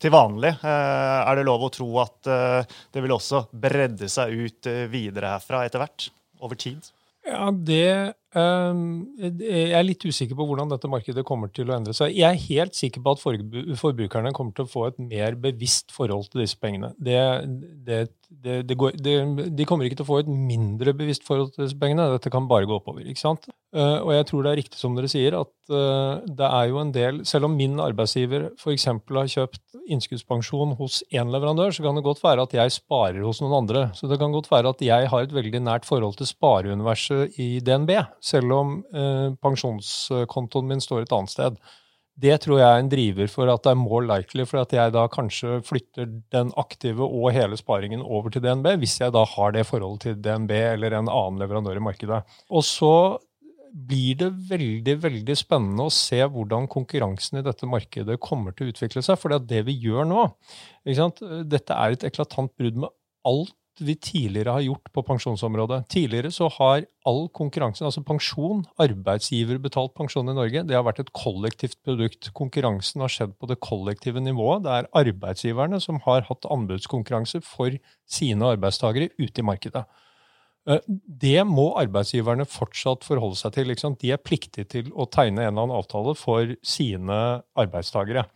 til 0.00 0.16
vanlig. 0.16 0.56
Er 0.64 1.36
det 1.36 1.44
lov 1.44 1.68
å 1.68 1.72
tro 1.76 1.90
at 2.00 2.16
det 2.24 3.04
vil 3.04 3.12
også 3.12 3.44
bredde 3.52 4.08
seg 4.08 4.32
ut 4.32 4.72
videre 4.88 5.36
herfra 5.36 5.66
etter 5.68 5.84
hvert? 5.84 6.08
Over 6.40 6.54
tid? 6.54 6.92
Ja, 7.26 7.50
det 7.66 8.14
Jeg 8.34 9.70
er 9.78 9.86
litt 9.86 10.02
usikker 10.04 10.36
på 10.36 10.46
hvordan 10.48 10.68
dette 10.72 10.90
markedet 10.90 11.24
kommer 11.24 11.48
til 11.54 11.70
å 11.70 11.76
endre 11.76 11.94
seg. 11.96 12.12
Jeg 12.16 12.26
er 12.26 12.46
helt 12.48 12.76
sikker 12.76 13.04
på 13.04 13.14
at 13.14 13.22
forbrukerne 13.22 14.34
kommer 14.36 14.56
til 14.56 14.66
å 14.66 14.72
få 14.72 14.88
et 14.90 14.98
mer 15.00 15.38
bevisst 15.40 15.94
forhold 15.94 16.28
til 16.32 16.42
disse 16.42 16.58
pengene. 16.60 16.92
Det, 16.98 17.20
det, 17.86 18.00
det, 18.66 18.74
går, 18.76 18.96
de 18.98 19.66
kommer 19.68 19.86
ikke 19.86 20.00
til 20.00 20.06
å 20.06 20.10
få 20.10 20.18
et 20.22 20.30
mindre 20.30 20.94
bevisst 20.96 21.24
forhold 21.26 21.52
til 21.54 21.64
disse 21.64 21.78
pengene. 21.78 22.08
Dette 22.16 22.32
kan 22.32 22.48
bare 22.50 22.66
gå 22.68 22.76
oppover. 22.80 23.06
ikke 23.06 23.22
sant? 23.22 23.46
Uh, 23.76 24.00
og 24.00 24.12
jeg 24.14 24.26
tror 24.30 24.44
det 24.44 24.50
er 24.50 24.58
riktig 24.62 24.80
som 24.80 24.94
dere 24.96 25.10
sier, 25.10 25.34
at 25.36 25.52
uh, 25.70 26.22
det 26.26 26.46
er 26.48 26.68
jo 26.70 26.78
en 26.80 26.92
del 26.94 27.18
Selv 27.28 27.48
om 27.48 27.56
min 27.58 27.74
arbeidsgiver 27.82 28.46
f.eks. 28.56 28.86
har 28.88 29.28
kjøpt 29.28 29.76
innskuddspensjon 29.92 30.76
hos 30.78 31.02
én 31.14 31.30
leverandør, 31.32 31.74
så 31.74 31.84
kan 31.84 31.98
det 31.98 32.04
godt 32.06 32.22
være 32.24 32.46
at 32.46 32.54
jeg 32.56 32.74
sparer 32.78 33.22
hos 33.26 33.42
noen 33.42 33.58
andre. 33.60 33.86
Så 33.94 34.10
det 34.10 34.18
kan 34.22 34.34
godt 34.34 34.50
være 34.50 34.72
at 34.72 34.82
jeg 34.82 35.10
har 35.12 35.26
et 35.26 35.34
veldig 35.34 35.62
nært 35.66 35.86
forhold 35.88 36.16
til 36.18 36.30
spareuniverset 36.30 37.38
i 37.42 37.60
DNB, 37.64 37.92
selv 38.26 38.54
om 38.56 38.78
eh, 38.90 39.34
pensjonskontoen 39.42 40.70
min 40.70 40.82
står 40.82 41.04
et 41.04 41.14
annet 41.16 41.32
sted. 41.32 41.58
Det 42.16 42.32
tror 42.40 42.62
jeg 42.62 42.66
er 42.66 42.80
en 42.80 42.88
driver 42.88 43.28
for 43.28 43.52
at 43.52 43.64
det 43.66 43.74
er 43.74 43.78
more 43.78 44.06
likely 44.08 44.46
for 44.48 44.62
at 44.62 44.72
jeg 44.72 44.92
da 44.94 45.04
kanskje 45.12 45.58
flytter 45.66 46.08
den 46.32 46.52
aktive 46.56 47.04
og 47.04 47.28
hele 47.36 47.58
sparingen 47.60 48.00
over 48.00 48.32
til 48.32 48.40
DNB, 48.44 48.70
hvis 48.80 48.96
jeg 49.02 49.12
da 49.12 49.26
har 49.34 49.52
det 49.52 49.66
forholdet 49.68 50.06
til 50.06 50.22
DNB 50.24 50.54
eller 50.56 50.96
en 50.96 51.12
annen 51.12 51.42
leverandør 51.42 51.76
i 51.76 51.84
markedet. 51.84 52.22
Og 52.48 52.64
så 52.64 52.94
blir 53.76 54.16
det 54.16 54.30
veldig 54.48 54.94
veldig 55.02 55.36
spennende 55.36 55.84
å 55.84 55.92
se 55.92 56.22
hvordan 56.24 56.64
konkurransen 56.72 57.42
i 57.42 57.44
dette 57.44 57.68
markedet 57.68 58.16
kommer 58.22 58.56
til 58.56 58.70
å 58.70 58.72
utvikle 58.72 59.02
seg. 59.04 59.20
For 59.20 59.36
det 59.36 59.62
vi 59.66 59.76
gjør 59.84 60.08
nå. 60.08 60.24
Dette 60.86 61.76
er 61.76 61.92
et 61.92 62.08
eklatant 62.08 62.54
brudd 62.56 62.80
med 62.86 62.94
alt 63.28 63.52
vi 63.80 63.94
tidligere 64.00 64.54
har 64.56 64.64
gjort 64.64 64.88
på 64.94 65.02
pensjonsområdet. 65.06 65.82
Tidligere 65.92 66.30
så 66.34 66.48
har 66.56 66.86
all 67.06 67.26
konkurransen, 67.36 67.86
altså 67.88 68.02
pensjon, 68.06 68.64
arbeidsgiverbetalt 68.82 69.94
pensjon 69.96 70.32
i 70.32 70.36
Norge, 70.36 70.62
det 70.66 70.76
har 70.76 70.86
vært 70.86 71.02
et 71.04 71.12
kollektivt 71.16 71.78
produkt. 71.86 72.30
Konkurransen 72.36 73.04
har 73.04 73.12
skjedd 73.12 73.36
på 73.36 73.50
det 73.50 73.58
kollektive 73.64 74.22
nivået. 74.22 74.64
Det 74.64 74.72
er 74.74 74.90
arbeidsgiverne 75.02 75.80
som 75.82 76.00
har 76.06 76.26
hatt 76.30 76.48
anbudskonkurranse 76.50 77.42
for 77.44 77.76
sine 78.08 78.52
arbeidstakere 78.56 79.12
ute 79.20 79.42
i 79.42 79.46
markedet. 79.46 79.84
Eh, 80.66 80.82
det 81.06 81.38
må 81.46 81.70
arbeidsgiverne 81.78 82.46
fortsatt 82.48 83.06
forholde 83.06 83.38
seg 83.38 83.54
til. 83.54 83.74
De 84.00 84.12
er 84.14 84.22
pliktige 84.22 84.66
til 84.76 84.90
å 84.94 85.06
tegne 85.06 85.44
en 85.44 85.52
eller 85.52 85.68
annen 85.68 85.78
avtale 85.78 86.16
for 86.18 86.56
sine 86.66 87.20
arbeidstakere. 87.58 88.26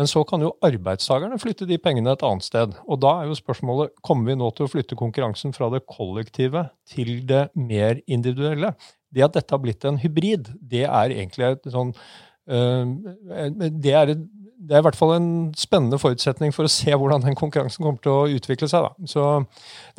Men 0.00 0.08
så 0.08 0.22
kan 0.24 0.40
jo 0.40 0.54
arbeidstakerne 0.64 1.36
flytte 1.36 1.66
de 1.68 1.76
pengene 1.76 2.14
et 2.14 2.22
annet 2.24 2.46
sted. 2.46 2.72
Og 2.88 3.02
da 3.02 3.18
er 3.20 3.28
jo 3.28 3.36
spørsmålet 3.36 3.92
kommer 4.06 4.30
vi 4.30 4.38
nå 4.40 4.48
til 4.56 4.64
å 4.64 4.72
flytte 4.72 4.96
konkurransen 4.96 5.52
fra 5.52 5.68
det 5.74 5.82
kollektive 5.84 6.62
til 6.88 7.18
det 7.28 7.50
mer 7.52 8.00
individuelle. 8.08 8.72
Det 9.12 9.26
at 9.26 9.36
dette 9.36 9.52
har 9.52 9.60
blitt 9.60 9.84
en 9.84 10.00
hybrid, 10.00 10.54
det 10.56 10.86
er 10.86 11.12
egentlig 11.12 11.50
et 11.50 11.68
sånn 11.74 11.92
uh, 11.92 12.84
det, 13.60 13.92
er, 13.92 14.14
det 14.16 14.72
er 14.72 14.80
i 14.80 14.86
hvert 14.88 14.96
fall 14.96 15.18
en 15.18 15.30
spennende 15.58 16.00
forutsetning 16.00 16.56
for 16.56 16.64
å 16.64 16.72
se 16.72 16.96
hvordan 16.96 17.26
den 17.26 17.36
konkurransen 17.36 17.84
kommer 17.84 18.00
til 18.00 18.16
å 18.16 18.40
utvikle 18.40 18.70
seg. 18.72 18.88
Da. 18.88 19.10
Så 19.10 19.26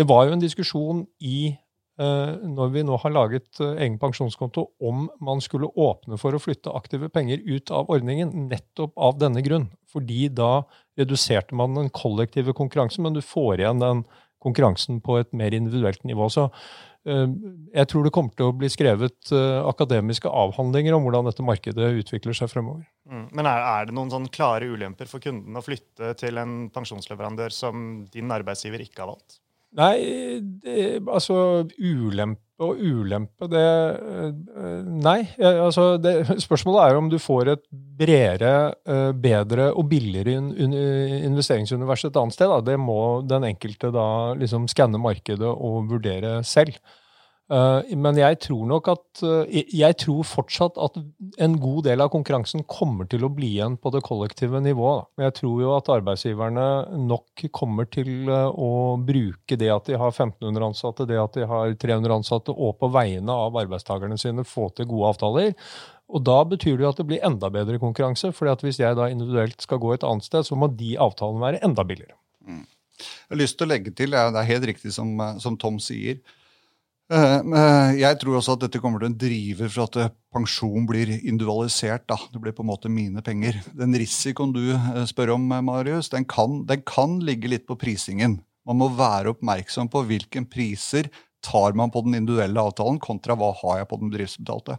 det 0.02 0.10
var 0.10 0.26
jo 0.26 0.34
en 0.34 0.42
diskusjon 0.42 1.06
i 1.22 1.52
Eh, 1.54 1.71
når 2.00 2.72
vi 2.74 2.84
nå 2.88 2.96
har 3.04 3.14
laget 3.14 3.60
eh, 3.60 3.76
egen 3.84 3.98
pensjonskonto, 4.00 4.64
om 4.80 5.10
man 5.22 5.42
skulle 5.44 5.70
åpne 5.76 6.18
for 6.22 6.34
å 6.34 6.42
flytte 6.42 6.74
aktive 6.74 7.12
penger 7.12 7.44
ut 7.44 7.72
av 7.72 7.92
ordningen 7.92 8.48
nettopp 8.48 8.96
av 8.96 9.20
denne 9.22 9.44
grunn. 9.46 9.68
Fordi 9.92 10.30
da 10.32 10.64
reduserte 11.00 11.58
man 11.58 11.76
den 11.76 11.92
kollektive 11.94 12.56
konkurransen, 12.58 13.04
men 13.04 13.18
du 13.18 13.22
får 13.26 13.60
igjen 13.60 13.84
den 13.84 14.06
konkurransen 14.42 15.02
på 15.04 15.20
et 15.20 15.30
mer 15.38 15.54
individuelt 15.54 16.02
nivå. 16.08 16.26
Så 16.34 16.48
uh, 16.48 17.28
jeg 17.76 17.90
tror 17.92 18.08
det 18.08 18.14
kommer 18.16 18.34
til 18.34 18.50
å 18.50 18.56
bli 18.58 18.72
skrevet 18.74 19.34
akademiske 19.68 20.32
avhandlinger 20.32 20.96
om 20.98 21.06
hvordan 21.06 21.30
dette 21.30 21.46
markedet 21.46 21.92
utvikler 22.00 22.40
seg 22.40 22.50
fremover. 22.50 22.88
Mm. 23.06 23.28
Men 23.36 23.52
er, 23.52 23.68
er, 23.76 23.86
det 23.90 23.98
noen 24.00 24.16
sånn 24.16 24.32
klare 24.34 24.72
ulemper 24.72 25.12
for 25.12 25.22
kunden 25.22 25.60
å 25.60 25.66
flytte 25.66 26.16
til 26.24 26.42
en 26.42 26.58
pensjonsleverandør 26.74 27.54
som 27.54 28.02
din 28.16 28.34
arbeidsgiver 28.34 28.82
ikke 28.88 29.04
har 29.04 29.14
valgt? 29.14 29.42
Nei, 29.80 29.96
det, 30.64 31.00
altså 31.08 31.64
ulempe 31.80 32.42
og 32.62 32.78
ulempe, 32.78 33.48
det 33.50 33.64
Nei. 35.02 35.20
Altså, 35.40 35.96
det, 35.98 36.28
spørsmålet 36.44 36.82
er 36.84 36.94
jo 36.94 37.02
om 37.02 37.10
du 37.10 37.18
får 37.22 37.54
et 37.56 37.64
bredere, 37.72 38.52
bedre 39.18 39.72
og 39.72 39.88
billigere 39.90 40.36
investeringsunivers 40.36 42.06
et 42.06 42.20
annet 42.22 42.38
sted. 42.38 42.52
Da. 42.52 42.60
Det 42.74 42.78
må 42.78 43.00
den 43.26 43.48
enkelte 43.50 43.90
da 43.96 44.08
liksom 44.38 44.68
skanne 44.72 45.02
markedet 45.02 45.48
og 45.50 45.90
vurdere 45.90 46.42
selv. 46.46 46.78
Eh, 47.52 47.96
men 48.00 48.16
jeg 48.16 48.38
tror 48.46 48.68
nok 48.70 48.86
at 48.94 49.22
eh, 49.28 49.64
Jeg 49.76 49.98
tror 50.00 50.24
fortsatt 50.24 50.78
at 50.80 50.96
en 51.44 51.58
god 51.60 51.84
del 51.90 52.04
av 52.04 52.12
konkurransen 52.14 52.64
kommer 52.70 53.10
til 53.12 53.26
å 53.28 53.32
bli 53.34 53.50
igjen 53.58 53.76
på 53.82 53.92
det 53.92 54.04
kollektive 54.08 54.62
nivået. 54.64 55.10
Jeg 55.20 55.36
tror 55.42 55.64
jo 55.64 55.74
at 55.76 55.92
arbeidsgiverne 55.92 56.68
nok 57.10 57.46
kommer 57.52 57.90
til 57.92 58.30
eh, 58.32 58.48
å 58.48 58.96
bruke 59.04 59.60
det 59.60 59.72
at 59.74 59.92
de 59.92 60.00
har 60.00 60.14
1500 60.14 60.70
ansatte, 60.72 61.10
det 61.10 61.20
at 61.20 61.36
de 61.36 61.48
har 61.50 61.76
300 61.76 62.20
ansatte, 62.22 62.56
og 62.56 62.78
på 62.80 62.92
vegne 62.94 63.36
av 63.48 63.60
arbeidstakerne 63.66 64.20
sine 64.22 64.48
få 64.48 64.70
til 64.78 64.88
gode 64.94 65.12
avtaler. 65.16 65.56
Og 66.12 66.24
da 66.28 66.42
betyr 66.48 66.78
det 66.78 66.86
jo 66.86 66.92
at 66.96 67.00
det 67.00 67.10
blir 67.10 67.26
enda 67.28 67.52
bedre 67.52 67.80
konkurranse. 67.84 68.32
at 68.32 68.64
hvis 68.64 68.80
jeg 68.80 68.96
da 68.96 69.10
individuelt 69.12 69.60
skal 69.62 69.80
gå 69.80 69.94
et 69.94 70.04
annet 70.04 70.24
sted, 70.24 70.44
så 70.48 70.56
må 70.56 70.68
de 70.68 70.96
avtalene 71.00 71.44
være 71.44 71.64
enda 71.64 71.84
billigere. 71.84 72.16
Mm. 72.48 72.68
Jeg 73.02 73.32
har 73.32 73.40
lyst 73.40 73.58
til 73.58 73.68
å 73.68 73.72
legge 73.72 73.92
til, 73.92 74.12
det 74.12 74.40
er 74.40 74.54
helt 74.54 74.68
riktig 74.68 74.92
som, 74.94 75.18
som 75.40 75.58
Tom 75.58 75.80
sier 75.80 76.20
jeg 77.12 78.20
tror 78.22 78.38
også 78.38 78.56
at 78.56 78.62
dette 78.66 78.80
kommer 78.80 79.02
til 79.02 79.10
en 79.10 79.18
driver 79.20 79.72
for 79.72 79.90
at 79.90 79.98
eh, 80.00 80.14
pensjon 80.32 80.86
blir 80.88 81.10
individualisert. 81.18 82.06
Da. 82.08 82.16
Det 82.32 82.40
blir 82.40 82.56
på 82.56 82.64
en 82.64 82.70
måte 82.72 82.92
mine 82.92 83.24
penger. 83.26 83.58
Den 83.76 83.98
risikoen 84.00 84.54
du 84.56 84.64
spør 85.10 85.36
om, 85.36 85.50
Marius, 85.68 86.12
den 86.14 86.24
kan, 86.30 86.62
den 86.70 86.86
kan 86.88 87.20
ligge 87.20 87.52
litt 87.52 87.68
på 87.68 87.76
prisingen. 87.80 88.40
Man 88.68 88.80
må 88.80 88.88
være 88.96 89.34
oppmerksom 89.34 89.90
på 89.92 90.06
hvilke 90.08 90.46
priser 90.48 91.10
tar 91.44 91.76
man 91.76 91.92
på 91.92 92.04
den 92.06 92.16
individuelle 92.20 92.64
avtalen, 92.64 93.02
kontra 93.02 93.36
hva 93.36 93.52
har 93.64 93.82
jeg 93.82 93.90
på 93.90 94.00
den 94.00 94.12
bedriftsbetalte. 94.14 94.78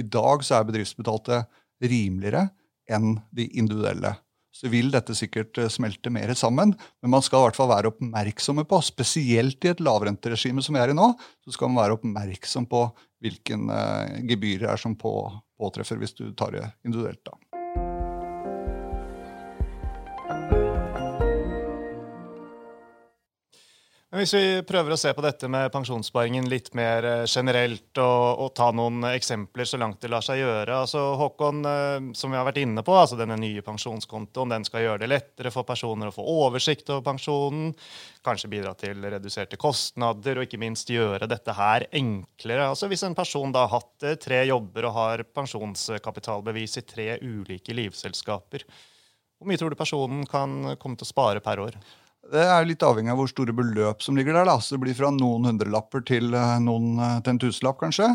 I 0.00 0.06
dag 0.06 0.44
så 0.46 0.58
er 0.58 0.68
bedriftsbetalte 0.68 1.42
rimeligere 1.82 2.46
enn 2.86 3.18
de 3.34 3.48
individuelle 3.58 4.14
så 4.56 4.70
vil 4.72 4.90
dette 4.94 5.16
sikkert 5.16 5.58
eh, 5.60 5.70
smelte 5.72 6.12
mer 6.12 6.32
sammen. 6.38 6.74
Men 7.02 7.14
man 7.16 7.24
skal 7.24 7.42
i 7.42 7.48
hvert 7.48 7.58
fall 7.58 7.72
være 7.72 7.92
oppmerksomme 7.92 8.66
på, 8.68 8.80
spesielt 8.84 9.64
i 9.64 9.72
et 9.72 9.82
lavrenteregime 9.84 10.64
som 10.64 10.76
vi 10.76 10.82
er 10.82 10.94
i 10.94 10.96
nå, 10.96 11.12
så 11.44 11.56
skal 11.56 11.72
man 11.72 11.84
være 11.84 11.98
oppmerksom 11.98 12.68
på 12.70 12.86
hvilken 13.24 13.70
gebyr 14.28 14.66
det 14.66 14.68
er 14.74 14.80
som 14.80 14.92
på, 15.00 15.10
påtreffer 15.56 15.96
hvis 16.00 16.12
du 16.18 16.28
tar 16.36 16.52
det 16.52 16.66
individuelt. 16.84 17.22
da. 17.24 17.38
Hvis 24.14 24.36
vi 24.36 24.62
prøver 24.62 24.94
å 24.94 24.96
se 24.96 25.10
på 25.10 25.22
dette 25.24 25.48
med 25.50 25.66
pensjonssparingen 25.74 26.46
litt 26.46 26.68
mer 26.78 27.04
eh, 27.04 27.22
generelt, 27.26 27.90
og, 27.98 28.38
og, 28.44 28.52
ta 28.54 28.68
noen 28.70 29.02
eksempler 29.08 29.66
så 29.66 29.80
langt 29.82 29.98
det 29.98 30.12
lar 30.12 30.22
seg 30.22 30.38
gjøre. 30.44 30.76
Altså, 30.84 31.02
Håkon, 31.18 31.64
eh, 31.66 32.06
som 32.14 32.30
vi 32.30 32.38
har 32.38 32.46
vært 32.46 32.60
inne 32.62 32.84
på, 32.86 32.94
altså 32.94 33.18
denne 33.18 33.34
nye 33.42 33.64
pensjonskontoen 33.66 34.54
den 34.54 34.68
skal 34.68 34.84
gjøre 34.84 35.02
det 35.02 35.10
lettere 35.10 35.50
for 35.50 35.66
personer 35.66 36.12
å 36.12 36.14
få 36.14 36.22
oversikt 36.22 36.94
over 36.94 37.02
pensjonen, 37.08 37.74
kanskje 38.22 38.52
bidra 38.54 38.76
til 38.78 39.02
reduserte 39.02 39.58
kostnader, 39.58 40.38
og 40.38 40.46
ikke 40.46 40.62
minst 40.62 40.94
gjøre 40.94 41.26
dette 41.26 41.58
her 41.58 41.88
enklere. 41.90 42.70
Altså 42.70 42.86
Hvis 42.86 43.02
en 43.10 43.18
person 43.18 43.50
da 43.50 43.66
har 43.66 43.74
hatt 43.74 44.06
eh, 44.06 44.18
tre 44.22 44.44
jobber 44.46 44.86
og 44.86 44.98
har 45.00 45.26
pensjonskapitalbevis 45.34 46.78
i 46.78 46.86
tre 46.86 47.10
ulike 47.26 47.74
livselskaper, 47.74 48.70
hvor 49.36 49.50
mye 49.50 49.58
tror 49.58 49.74
du 49.74 49.82
personen 49.82 50.22
kan 50.30 50.76
komme 50.78 50.94
til 50.94 51.10
å 51.10 51.14
spare 51.16 51.42
per 51.42 51.66
år? 51.66 51.82
Det 52.32 52.42
er 52.42 52.66
litt 52.66 52.82
avhengig 52.82 53.12
av 53.12 53.20
hvor 53.20 53.30
store 53.30 53.54
beløp 53.54 54.02
som 54.04 54.16
ligger 54.18 54.34
der. 54.34 54.48
Da. 54.48 54.56
Så 54.62 54.76
det 54.76 54.82
blir 54.82 54.96
fra 54.98 55.12
noen 55.14 55.46
hundrelapper 55.46 56.02
til, 56.06 56.34
eh, 56.34 56.56
noen, 56.62 56.98
eh, 56.98 57.20
til 57.20 57.34
en 57.34 57.38
tusenlapp, 57.38 57.78
kanskje. 57.78 58.08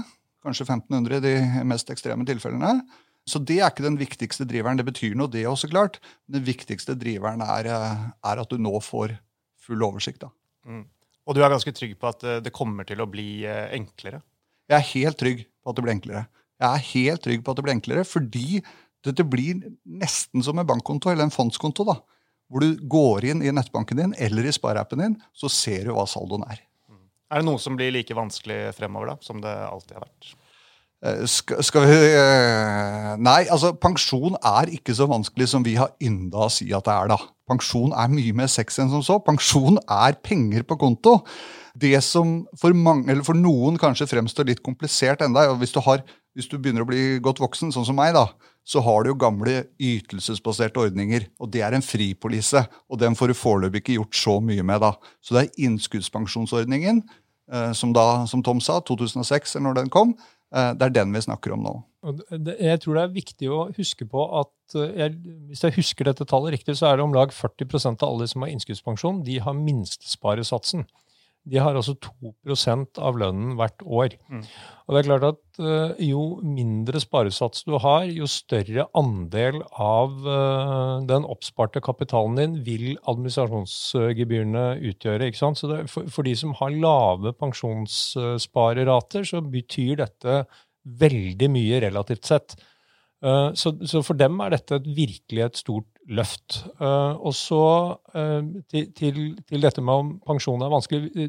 Kanskje 0.44 0.66
1500 0.66 1.18
i 1.18 1.20
de 1.20 1.64
mest 1.64 1.88
ekstreme 1.88 2.26
tilfellene. 2.26 2.82
Så 3.30 3.44
det 3.46 3.60
er 3.60 3.70
ikke 3.70 3.86
den 3.86 3.98
viktigste 3.98 4.48
driveren. 4.50 4.78
Det 4.78 4.86
betyr 4.86 5.16
noe, 5.16 5.28
det 5.28 5.46
også, 5.46 5.70
klart. 5.70 6.00
Den 6.30 6.44
viktigste 6.44 6.98
driveren 6.98 7.42
er, 7.42 7.68
eh, 7.68 8.12
er 8.24 8.40
at 8.42 8.50
du 8.50 8.58
nå 8.58 8.82
får 8.82 9.18
full 9.60 9.80
oversikt. 9.80 10.20
Da. 10.20 10.30
Mm. 10.68 10.86
Og 11.28 11.36
du 11.36 11.44
er 11.44 11.50
ganske 11.50 11.72
trygg 11.72 12.00
på 12.00 12.10
at 12.10 12.44
det 12.44 12.52
kommer 12.52 12.86
til 12.86 12.98
å 12.98 13.10
bli 13.10 13.46
enklere? 13.46 14.24
Jeg 14.68 14.80
er 14.80 14.94
helt 14.94 15.18
trygg 15.18 15.46
på 15.64 15.70
at 15.70 15.76
det 15.76 15.84
blir 15.84 15.94
enklere. 15.94 16.28
Jeg 16.60 16.70
er 16.74 16.90
helt 16.94 17.22
trygg 17.22 17.44
på 17.44 17.52
at 17.52 17.56
det 17.56 17.64
blir 17.64 17.76
enklere, 17.76 18.04
fordi 18.04 18.64
dette 19.04 19.24
blir 19.24 19.62
nesten 19.86 20.44
som 20.44 20.58
en 20.58 20.66
bankkonto 20.66 21.12
eller 21.12 21.24
en 21.24 21.30
fondskonto. 21.30 21.86
da 21.86 22.02
hvor 22.52 22.66
du 22.66 22.76
går 22.92 23.32
inn 23.32 23.46
i 23.46 23.54
nettbanken 23.56 24.02
din 24.02 24.14
eller 24.20 24.46
i 24.46 24.54
spareappen 24.54 25.06
din, 25.06 25.16
så 25.32 25.50
ser 25.52 25.88
du 25.88 25.96
hva 25.96 26.06
saldoen 26.10 26.44
er. 26.52 26.60
Er 27.32 27.40
det 27.40 27.48
noe 27.48 27.62
som 27.64 27.78
blir 27.80 27.94
like 27.96 28.16
vanskelig 28.16 28.74
fremover 28.76 29.14
da, 29.14 29.18
som 29.24 29.40
det 29.44 29.52
alltid 29.52 29.96
har 29.96 30.04
vært? 30.04 30.34
Eh, 31.02 31.24
skal, 31.32 31.64
skal 31.66 31.88
vi 31.88 31.96
eh, 32.14 33.14
Nei, 33.24 33.40
altså 33.50 33.72
pensjon 33.74 34.36
er 34.38 34.70
ikke 34.76 34.94
så 34.98 35.08
vanskelig 35.10 35.48
som 35.50 35.64
vi 35.66 35.78
har 35.80 35.96
ynda 36.04 36.46
å 36.46 36.52
si 36.54 36.68
at 36.76 36.86
det 36.86 36.94
er. 36.94 37.14
da. 37.16 37.18
Pensjon 37.50 37.96
er 37.98 38.12
mye 38.12 38.36
mer 38.38 38.52
sex 38.52 38.78
enn 38.84 38.92
som 38.92 39.06
så. 39.06 39.18
Pensjon 39.24 39.80
er 39.88 40.20
penger 40.22 40.68
på 40.68 40.78
konto. 40.82 41.22
Det 41.74 41.96
som 42.04 42.42
for, 42.60 42.76
mange, 42.76 43.16
for 43.26 43.38
noen 43.38 43.80
kanskje 43.82 44.10
fremstår 44.12 44.52
litt 44.52 44.62
komplisert 44.66 45.24
enda, 45.24 45.48
hvis 45.58 45.74
du, 45.74 45.80
har, 45.88 46.04
hvis 46.36 46.52
du 46.52 46.58
begynner 46.60 46.84
å 46.84 46.90
bli 46.90 47.16
godt 47.24 47.40
voksen, 47.40 47.72
sånn 47.72 47.88
som 47.88 47.98
meg, 47.98 48.12
da, 48.18 48.28
så 48.64 48.82
har 48.86 49.04
du 49.04 49.12
jo 49.12 49.20
gamle 49.20 49.64
ytelsesbaserte 49.82 50.80
ordninger. 50.80 51.28
og 51.40 51.52
Det 51.52 51.62
er 51.66 51.74
en 51.74 51.86
fripolise, 51.86 52.66
og 52.90 53.00
den 53.00 53.16
får 53.16 53.32
du 53.32 53.34
foreløpig 53.34 53.82
ikke 53.82 53.98
gjort 53.98 54.16
så 54.16 54.40
mye 54.40 54.64
med. 54.64 54.82
da. 54.82 54.94
Så 55.22 55.36
det 55.36 55.44
er 55.44 55.66
innskuddspensjonsordningen, 55.68 57.04
eh, 57.52 57.72
som 57.74 57.94
da, 57.94 58.26
som 58.26 58.44
Tom 58.44 58.62
sa, 58.62 58.80
2006 58.80 59.56
eller 59.56 59.68
når 59.70 59.74
den 59.82 59.90
kom, 59.90 60.16
eh, 60.54 60.74
det 60.74 60.86
er 60.86 60.90
den 61.02 61.14
vi 61.14 61.22
snakker 61.22 61.54
om 61.54 61.64
nå. 61.64 61.84
Jeg 62.02 62.82
tror 62.82 62.96
det 62.98 63.04
er 63.04 63.14
viktig 63.14 63.50
å 63.50 63.72
huske 63.78 64.06
på 64.10 64.24
at 64.40 64.76
eh, 64.76 64.94
jeg, 64.98 65.18
hvis 65.50 65.64
jeg 65.64 65.76
husker 65.76 66.06
dette 66.06 66.26
tallet 66.26 66.58
riktig, 66.58 66.78
så 66.78 66.92
er 66.92 66.98
det 66.98 67.04
om 67.06 67.14
lag 67.14 67.30
40% 67.30 68.02
av 68.02 68.10
alle 68.10 68.28
som 68.28 68.42
har 68.42 68.54
innskuddspensjon, 68.54 69.24
de 69.26 69.40
har 69.42 69.58
minstesparesatsen 69.58 70.86
de 71.50 71.58
har 71.58 71.74
altså 71.74 71.96
2% 71.98 73.00
av 73.02 73.18
lønnen 73.18 73.56
hvert 73.58 73.82
år. 73.82 74.14
Mm. 74.30 74.44
Og 74.86 74.94
det 74.94 75.00
er 75.00 75.08
klart 75.08 75.26
at 75.26 75.62
uh, 75.64 75.94
Jo 76.02 76.24
mindre 76.46 77.02
sparesats 77.02 77.66
du 77.66 77.74
har, 77.82 78.06
jo 78.14 78.30
større 78.30 78.86
andel 78.98 79.62
av 79.74 80.14
uh, 80.22 81.02
den 81.10 81.26
oppsparte 81.26 81.82
kapitalen 81.82 82.38
din 82.38 82.58
vil 82.68 82.94
administrasjonsgebyrene 83.10 84.66
utgjøre. 84.92 85.32
ikke 85.32 85.42
sant? 85.42 85.62
Så 85.62 85.72
det, 85.72 85.80
for, 85.90 86.10
for, 86.14 86.28
de 86.28 86.36
som 86.38 86.54
har 86.62 86.76
lave 86.76 87.34
pensjonssparerater, 87.40 89.26
så 89.26 89.42
betyr 89.42 90.04
dette 90.04 90.44
veldig 91.02 91.50
mye 91.54 91.82
relativt 91.84 92.30
sett. 92.30 92.56
Uh, 93.22 93.52
så, 93.54 93.76
så, 93.86 94.00
for 94.02 94.18
dem 94.18 94.40
er 94.42 94.56
dette 94.56 94.80
et 94.80 94.88
virkelig 94.98 95.44
et 95.46 95.60
stort 95.60 96.00
løft. 96.10 96.64
Uh, 96.80 97.14
og 97.22 97.36
så 97.38 97.66
uh, 98.18 98.48
til, 98.72 98.88
til, 98.98 99.20
til, 99.46 99.62
dette 99.62 99.84
med 99.86 99.94
om 99.94 100.10
pensjon 100.26 100.64
er 100.66 100.72
vanskelig. 100.74 101.28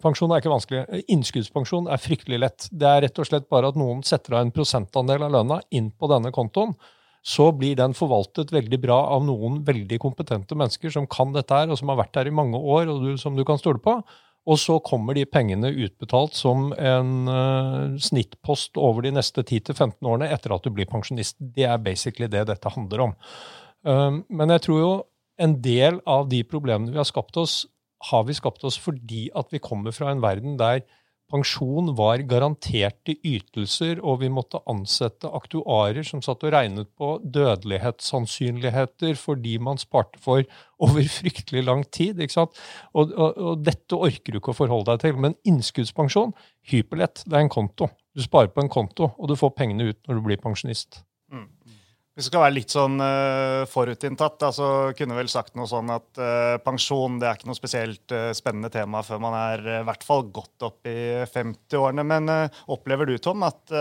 Pensjon 0.00 0.32
er 0.32 0.40
ikke 0.40 0.54
vanskelig. 0.54 1.02
Innskuddspensjon 1.12 1.90
er 1.92 2.00
fryktelig 2.00 2.40
lett. 2.40 2.70
Det 2.72 2.88
er 2.88 3.04
rett 3.04 3.20
og 3.20 3.28
slett 3.28 3.50
bare 3.52 3.68
at 3.68 3.76
noen 3.80 4.00
setter 4.06 4.38
av 4.38 4.46
en 4.46 4.54
prosentandel 4.54 5.28
av 5.28 5.36
lønna 5.36 5.60
inn 5.76 5.92
på 5.92 6.08
denne 6.08 6.32
kontoen. 6.32 6.72
Så 7.20 7.50
blir 7.52 7.76
den 7.76 7.92
forvaltet 7.92 8.48
veldig 8.54 8.80
bra 8.80 9.02
av 9.12 9.26
noen 9.26 9.60
veldig 9.66 10.00
kompetente 10.00 10.56
mennesker 10.56 10.94
som 10.94 11.04
kan 11.10 11.36
dette 11.36 11.52
her, 11.52 11.68
og 11.68 11.76
som 11.76 11.92
har 11.92 12.00
vært 12.00 12.16
her 12.16 12.30
i 12.30 12.32
mange 12.32 12.56
år, 12.56 12.88
og 12.88 13.04
du, 13.04 13.12
som 13.20 13.36
du 13.36 13.44
kan 13.44 13.60
stole 13.60 13.82
på. 13.84 13.98
Og 14.48 14.56
så 14.58 14.78
kommer 14.80 15.14
de 15.14 15.26
pengene 15.28 15.68
utbetalt 15.68 16.34
som 16.38 16.70
en 16.72 17.28
snittpost 18.00 18.78
over 18.80 19.04
de 19.04 19.12
neste 19.12 19.44
10-15 19.44 19.98
årene 20.00 20.30
etter 20.32 20.54
at 20.56 20.64
du 20.64 20.72
blir 20.72 20.88
pensjonist. 20.88 21.36
Det 21.38 21.66
er 21.68 21.82
basically 21.84 22.30
det 22.32 22.46
dette 22.48 22.72
handler 22.72 23.04
om. 23.04 23.12
Um, 23.84 24.22
men 24.28 24.52
jeg 24.56 24.64
tror 24.66 24.80
jo 24.80 24.92
en 25.40 25.56
del 25.64 26.00
av 26.08 26.28
de 26.32 26.42
problemene 26.44 26.92
vi 26.92 27.00
har 27.00 27.08
skapt 27.08 27.36
oss, 27.40 27.62
har 28.10 28.24
vi 28.28 28.36
skapt 28.36 28.64
oss 28.64 28.78
fordi 28.80 29.28
at 29.36 29.48
vi 29.52 29.60
kommer 29.62 29.92
fra 29.92 30.12
en 30.12 30.22
verden 30.24 30.58
der 30.60 30.82
pensjon 31.30 31.92
var 31.98 32.22
garanterte 32.28 33.14
ytelser, 33.26 34.00
og 34.02 34.20
vi 34.24 34.30
måtte 34.32 34.60
ansette 34.70 35.30
aktuarer 35.30 36.06
som 36.06 36.22
satt 36.24 36.44
og 36.46 36.54
regnet 36.54 36.90
på 36.98 37.14
dødelighetssannsynligheter 37.24 39.16
fordi 39.18 39.56
man 39.62 39.80
sparte 39.80 40.20
for 40.22 40.44
over 40.80 41.06
fryktelig 41.20 41.64
lang 41.66 41.84
tid. 41.92 42.20
ikke 42.20 42.38
sant? 42.40 42.58
Og, 42.94 43.14
og, 43.14 43.38
og 43.38 43.64
dette 43.66 43.98
orker 43.98 44.32
du 44.32 44.40
ikke 44.40 44.54
å 44.54 44.60
forholde 44.62 44.92
deg 44.92 45.04
til. 45.06 45.20
Men 45.20 45.38
innskuddspensjon, 45.48 46.34
hyperlett, 46.72 47.24
det 47.26 47.36
er 47.36 47.46
en 47.46 47.52
konto. 47.52 47.90
Du 48.16 48.24
sparer 48.24 48.50
på 48.52 48.64
en 48.64 48.72
konto, 48.72 49.12
og 49.16 49.30
du 49.30 49.38
får 49.38 49.54
pengene 49.58 49.92
ut 49.92 50.00
når 50.08 50.18
du 50.18 50.26
blir 50.26 50.42
pensjonist. 50.42 51.04
Hvis 52.16 52.26
det 52.26 52.32
skal 52.32 52.42
være 52.42 52.56
litt 52.56 52.72
sånn 52.74 52.96
uh, 52.98 53.62
forutinntatt, 53.70 54.42
så 54.52 54.68
kunne 54.98 55.14
vel 55.14 55.30
sagt 55.30 55.54
noe 55.56 55.68
sånn 55.70 55.92
at 55.94 56.18
uh, 56.18 56.56
pensjon 56.64 57.20
det 57.20 57.28
er 57.28 57.38
ikke 57.38 57.48
noe 57.48 57.58
spesielt 57.58 58.14
uh, 58.16 58.32
spennende 58.36 58.72
tema 58.74 59.04
før 59.06 59.22
man 59.22 59.36
er 59.38 59.62
i 59.78 59.84
hvert 59.86 60.06
fall 60.06 60.26
godt 60.34 60.66
opp 60.66 60.90
i 60.90 61.22
50-årene. 61.30 62.04
Men 62.10 62.32
opplever 62.66 63.06
du, 63.06 63.14
Tom, 63.22 63.46
at 63.46 63.74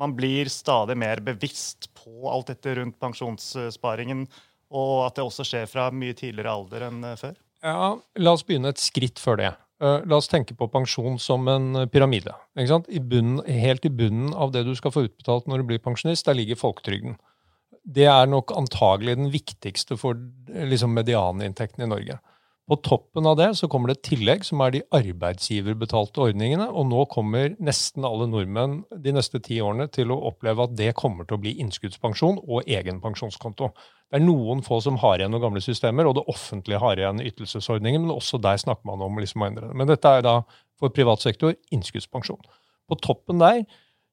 man 0.00 0.16
blir 0.16 0.48
stadig 0.48 0.96
mer 0.96 1.20
bevisst 1.22 1.90
på 2.00 2.24
alt 2.32 2.54
dette 2.54 2.78
rundt 2.80 2.96
pensjonssparingen, 3.02 4.24
og 4.72 4.94
at 5.04 5.18
det 5.18 5.26
også 5.26 5.44
skjer 5.44 5.68
fra 5.68 5.90
mye 5.92 6.16
tidligere 6.16 6.56
alder 6.56 6.88
enn 6.88 7.04
før? 7.20 7.36
Ja, 7.60 7.92
La 8.16 8.32
oss 8.32 8.46
begynne 8.48 8.72
et 8.72 8.80
skritt 8.80 9.20
før 9.20 9.42
det. 9.42 9.52
Uh, 9.80 10.02
la 10.04 10.18
oss 10.20 10.28
tenke 10.28 10.52
på 10.56 10.68
pensjon 10.68 11.16
som 11.18 11.48
en 11.48 11.86
pyramide. 11.88 12.34
I 12.56 13.00
bunnen, 13.00 13.40
helt 13.48 13.86
i 13.88 13.92
bunnen 13.92 14.34
av 14.34 14.52
det 14.52 14.66
du 14.68 14.74
skal 14.76 14.92
få 14.92 15.06
utbetalt 15.08 15.48
når 15.48 15.62
du 15.62 15.70
blir 15.70 15.82
pensjonist, 15.82 16.26
der 16.28 16.36
ligger 16.36 16.60
folketrygden. 16.60 17.16
Det 17.84 18.04
er 18.12 18.28
nok 18.28 18.52
antagelig 18.52 19.16
den 19.16 19.30
viktigste 19.32 19.96
for 19.96 20.18
liksom, 20.52 20.92
medianinntekten 20.94 21.86
i 21.86 21.88
Norge. 21.88 22.18
På 22.70 22.76
toppen 22.76 23.26
av 23.26 23.34
det 23.34 23.48
så 23.58 23.66
kommer 23.66 23.90
det 23.90 23.96
et 23.96 24.04
tillegg, 24.12 24.44
som 24.46 24.60
er 24.62 24.70
de 24.70 24.80
arbeidsgiverbetalte 24.94 26.20
ordningene. 26.22 26.68
Og 26.70 26.84
nå 26.86 27.00
kommer 27.10 27.56
nesten 27.58 28.04
alle 28.06 28.28
nordmenn 28.30 28.84
de 28.94 29.14
neste 29.16 29.40
ti 29.42 29.58
årene 29.58 29.88
til 29.90 30.12
å 30.14 30.20
oppleve 30.28 30.68
at 30.68 30.76
det 30.78 30.92
kommer 30.98 31.26
til 31.26 31.34
å 31.34 31.42
bli 31.42 31.56
innskuddspensjon 31.64 32.38
og 32.44 32.70
egen 32.70 33.00
pensjonskonto. 33.02 33.72
Det 34.06 34.20
er 34.20 34.22
noen 34.22 34.62
få 34.62 34.78
som 34.86 35.00
har 35.02 35.18
igjen 35.18 35.34
noen 35.34 35.48
gamle 35.48 35.64
systemer, 35.64 36.06
og 36.06 36.14
det 36.20 36.24
offentlige 36.30 36.78
har 36.82 37.02
igjen 37.02 37.24
ytelsesordningen, 37.26 38.06
men 38.06 38.14
også 38.14 38.38
der 38.42 38.62
snakker 38.62 38.86
man 38.86 39.02
om 39.02 39.18
liksom 39.18 39.42
å 39.42 39.50
endre 39.50 39.72
det. 39.72 39.78
Men 39.82 39.90
dette 39.90 40.14
er 40.14 40.22
da 40.28 40.36
for 40.78 40.94
privat 40.94 41.26
sektor 41.26 41.58
innskuddspensjon. 41.74 42.42
På 42.86 42.98
toppen 43.02 43.42
der 43.42 43.64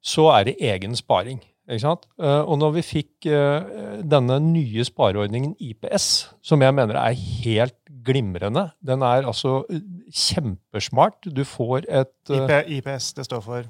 så 0.02 0.32
er 0.34 0.50
det 0.50 0.58
egen 0.66 0.98
sparing. 0.98 1.44
Eh, 1.68 2.44
og 2.48 2.56
når 2.62 2.78
vi 2.78 2.84
fikk 2.86 3.28
eh, 3.28 4.00
denne 4.08 4.40
nye 4.40 4.86
spareordningen 4.88 5.56
IPS, 5.60 6.30
som 6.42 6.64
jeg 6.64 6.76
mener 6.76 6.96
er 6.96 7.18
helt 7.44 7.76
glimrende 8.08 8.70
Den 8.80 9.04
er 9.04 9.28
altså 9.28 9.66
eh, 9.70 9.82
kjempesmart. 10.08 11.28
Du 11.28 11.44
får 11.44 11.90
et 11.92 12.32
IPS, 12.72 13.14
det 13.20 13.28
står 13.28 13.44
for? 13.44 13.68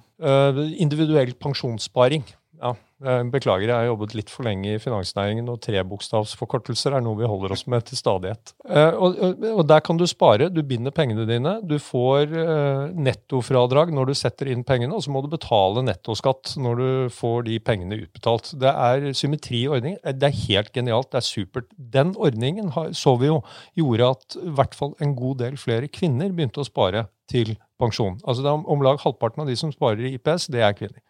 Individuell 0.77 1.33
pensjonssparing. 1.41 2.25
Ja, 2.57 2.75
Beklager, 2.97 3.69
jeg 3.69 3.77
har 3.77 3.85
jobbet 3.91 4.15
litt 4.17 4.31
for 4.33 4.47
lenge 4.47 4.71
i 4.73 4.79
finansnæringen, 4.81 5.45
og 5.53 5.59
trebokstavsforkortelser 5.61 6.95
er 6.97 7.03
noe 7.05 7.19
vi 7.19 7.27
holder 7.29 7.53
oss 7.53 7.67
med 7.69 7.85
til 7.85 7.99
stadighet. 7.99 8.55
Eh, 8.65 8.95
og, 8.97 9.19
og, 9.51 9.61
Der 9.69 9.83
kan 9.85 9.99
du 9.99 10.07
spare. 10.09 10.47
Du 10.49 10.63
binder 10.65 10.89
pengene 10.89 11.27
dine. 11.29 11.59
Du 11.61 11.75
får 11.77 12.33
eh, 12.33 12.95
nettofradrag 12.97 13.93
når 13.93 14.09
du 14.09 14.13
setter 14.17 14.49
inn 14.49 14.65
pengene, 14.65 14.97
og 14.97 15.05
så 15.05 15.13
må 15.13 15.21
du 15.21 15.29
betale 15.29 15.85
nettoskatt 15.85 16.55
når 16.57 16.81
du 16.81 16.89
får 17.13 17.45
de 17.45 17.59
pengene 17.61 17.99
utbetalt. 18.01 18.49
Det 18.57 18.73
er 18.73 19.05
symmetri 19.13 19.61
i 19.61 19.69
ordningen. 19.69 20.01
Eh, 20.01 20.17
det 20.17 20.31
er 20.31 20.41
helt 20.47 20.73
genialt. 20.73 21.11
Det 21.13 21.21
er 21.21 21.29
supert. 21.29 21.69
Den 21.77 22.15
ordningen 22.17 22.73
så 22.97 23.13
vi 23.21 23.29
jo 23.29 23.43
gjorde 23.77 24.09
at 24.15 24.39
i 24.41 24.55
hvert 24.57 24.73
fall 24.73 24.97
en 25.05 25.13
god 25.19 25.43
del 25.45 25.61
flere 25.61 25.91
kvinner 25.93 26.33
begynte 26.33 26.65
å 26.65 26.65
spare 26.65 27.05
til 27.29 27.53
pensjon. 27.77 28.17
Altså 28.25 28.41
det 28.41 28.49
er 28.49 28.65
Om 28.73 28.81
lag 28.81 28.97
halvparten 29.03 29.45
av 29.45 29.51
de 29.51 29.55
som 29.59 29.69
sparer 29.69 30.01
i 30.07 30.15
IPS, 30.17 30.49
det 30.49 30.65
er 30.65 30.73
kvinner. 30.73 31.03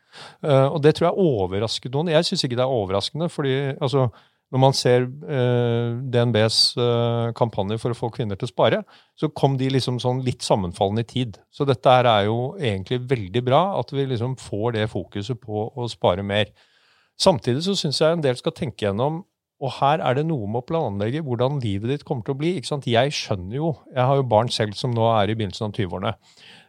Uh, 0.43 0.67
og 0.71 0.81
det 0.83 0.95
tror 0.97 1.09
jeg 1.09 1.27
overrasket 1.27 1.93
noen. 1.93 2.11
Jeg 2.13 2.27
syns 2.27 2.45
ikke 2.45 2.59
det 2.59 2.65
er 2.65 2.79
overraskende. 2.79 3.29
fordi 3.33 3.55
altså, 3.75 4.07
når 4.51 4.63
man 4.63 4.75
ser 4.77 5.07
uh, 5.07 5.97
DNBs 6.13 6.59
uh, 6.79 7.33
kampanje 7.35 7.79
for 7.81 7.91
å 7.91 7.99
få 7.99 8.11
kvinner 8.15 8.39
til 8.39 8.47
å 8.47 8.53
spare, 8.53 8.81
så 9.19 9.29
kom 9.29 9.57
de 9.59 9.69
liksom 9.73 9.99
sånn 10.03 10.23
litt 10.25 10.45
sammenfallende 10.45 11.03
i 11.03 11.09
tid. 11.09 11.39
Så 11.51 11.67
dette 11.67 11.97
er 11.99 12.27
jo 12.29 12.53
egentlig 12.59 13.01
veldig 13.09 13.43
bra, 13.43 13.63
at 13.79 13.91
vi 13.91 14.07
liksom 14.07 14.37
får 14.39 14.77
det 14.77 14.91
fokuset 14.93 15.39
på 15.41 15.69
å 15.73 15.89
spare 15.91 16.23
mer. 16.23 16.53
Samtidig 17.17 17.65
så 17.65 17.75
syns 17.75 17.99
jeg 18.01 18.13
en 18.13 18.23
del 18.23 18.37
skal 18.37 18.55
tenke 18.55 18.85
gjennom 18.85 19.23
og 19.57 19.73
her 19.79 20.01
er 20.05 20.19
det 20.19 20.27
noe 20.29 20.45
med 20.45 20.61
å 20.61 20.67
planlegge 20.69 21.23
hvordan 21.25 21.57
livet 21.63 21.89
ditt 21.89 22.05
kommer 22.05 22.25
til 22.25 22.35
å 22.35 22.39
bli. 22.41 22.53
ikke 22.57 22.69
sant? 22.69 22.85
Jeg 22.89 23.13
skjønner 23.15 23.57
jo, 23.57 23.71
jeg 23.89 24.05
har 24.05 24.19
jo 24.19 24.29
barn 24.29 24.51
selv 24.53 24.77
som 24.77 24.93
nå 24.93 25.07
er 25.15 25.31
i 25.31 25.37
begynnelsen 25.37 25.69
av 25.69 25.73
20-årene. 25.73 26.13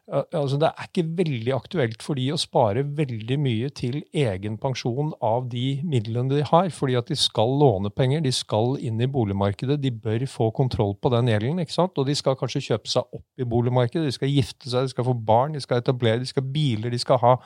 Altså, 0.09 0.57
det 0.57 0.71
er 0.71 0.87
ikke 0.89 1.05
veldig 1.19 1.53
aktuelt 1.53 2.05
for 2.05 2.17
de 2.17 2.31
å 2.33 2.39
spare 2.41 2.81
veldig 2.97 3.37
mye 3.45 3.69
til 3.77 3.99
egen 4.17 4.57
pensjon 4.61 5.11
av 5.25 5.51
de 5.53 5.83
midlene 5.85 6.33
de 6.33 6.47
har, 6.49 6.71
fordi 6.73 6.97
at 6.97 7.13
de 7.13 7.19
skal 7.19 7.53
låne 7.61 7.93
penger, 7.93 8.23
de 8.25 8.33
skal 8.33 8.79
inn 8.81 9.03
i 9.05 9.11
boligmarkedet, 9.11 9.77
de 9.83 9.93
bør 9.93 10.25
få 10.31 10.49
kontroll 10.57 10.97
på 10.97 11.13
den 11.13 11.29
gjelden. 11.29 11.61
ikke 11.61 11.77
sant? 11.77 12.01
Og 12.01 12.09
de 12.09 12.17
skal 12.17 12.39
kanskje 12.41 12.65
kjøpe 12.71 12.89
seg 12.89 13.19
opp 13.21 13.27
i 13.37 13.49
boligmarkedet, 13.49 14.09
de 14.09 14.17
skal 14.17 14.33
gifte 14.33 14.73
seg, 14.73 14.89
de 14.89 14.97
skal 14.97 15.09
få 15.11 15.17
barn, 15.29 15.53
de 15.53 15.65
skal 15.65 15.85
etablere, 15.85 16.25
de 16.25 16.33
skal 16.33 16.49
biler, 16.57 16.89
de 16.89 17.05
skal 17.05 17.21
ha 17.21 17.37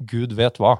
gud 0.00 0.32
vet 0.40 0.62
hva. 0.62 0.78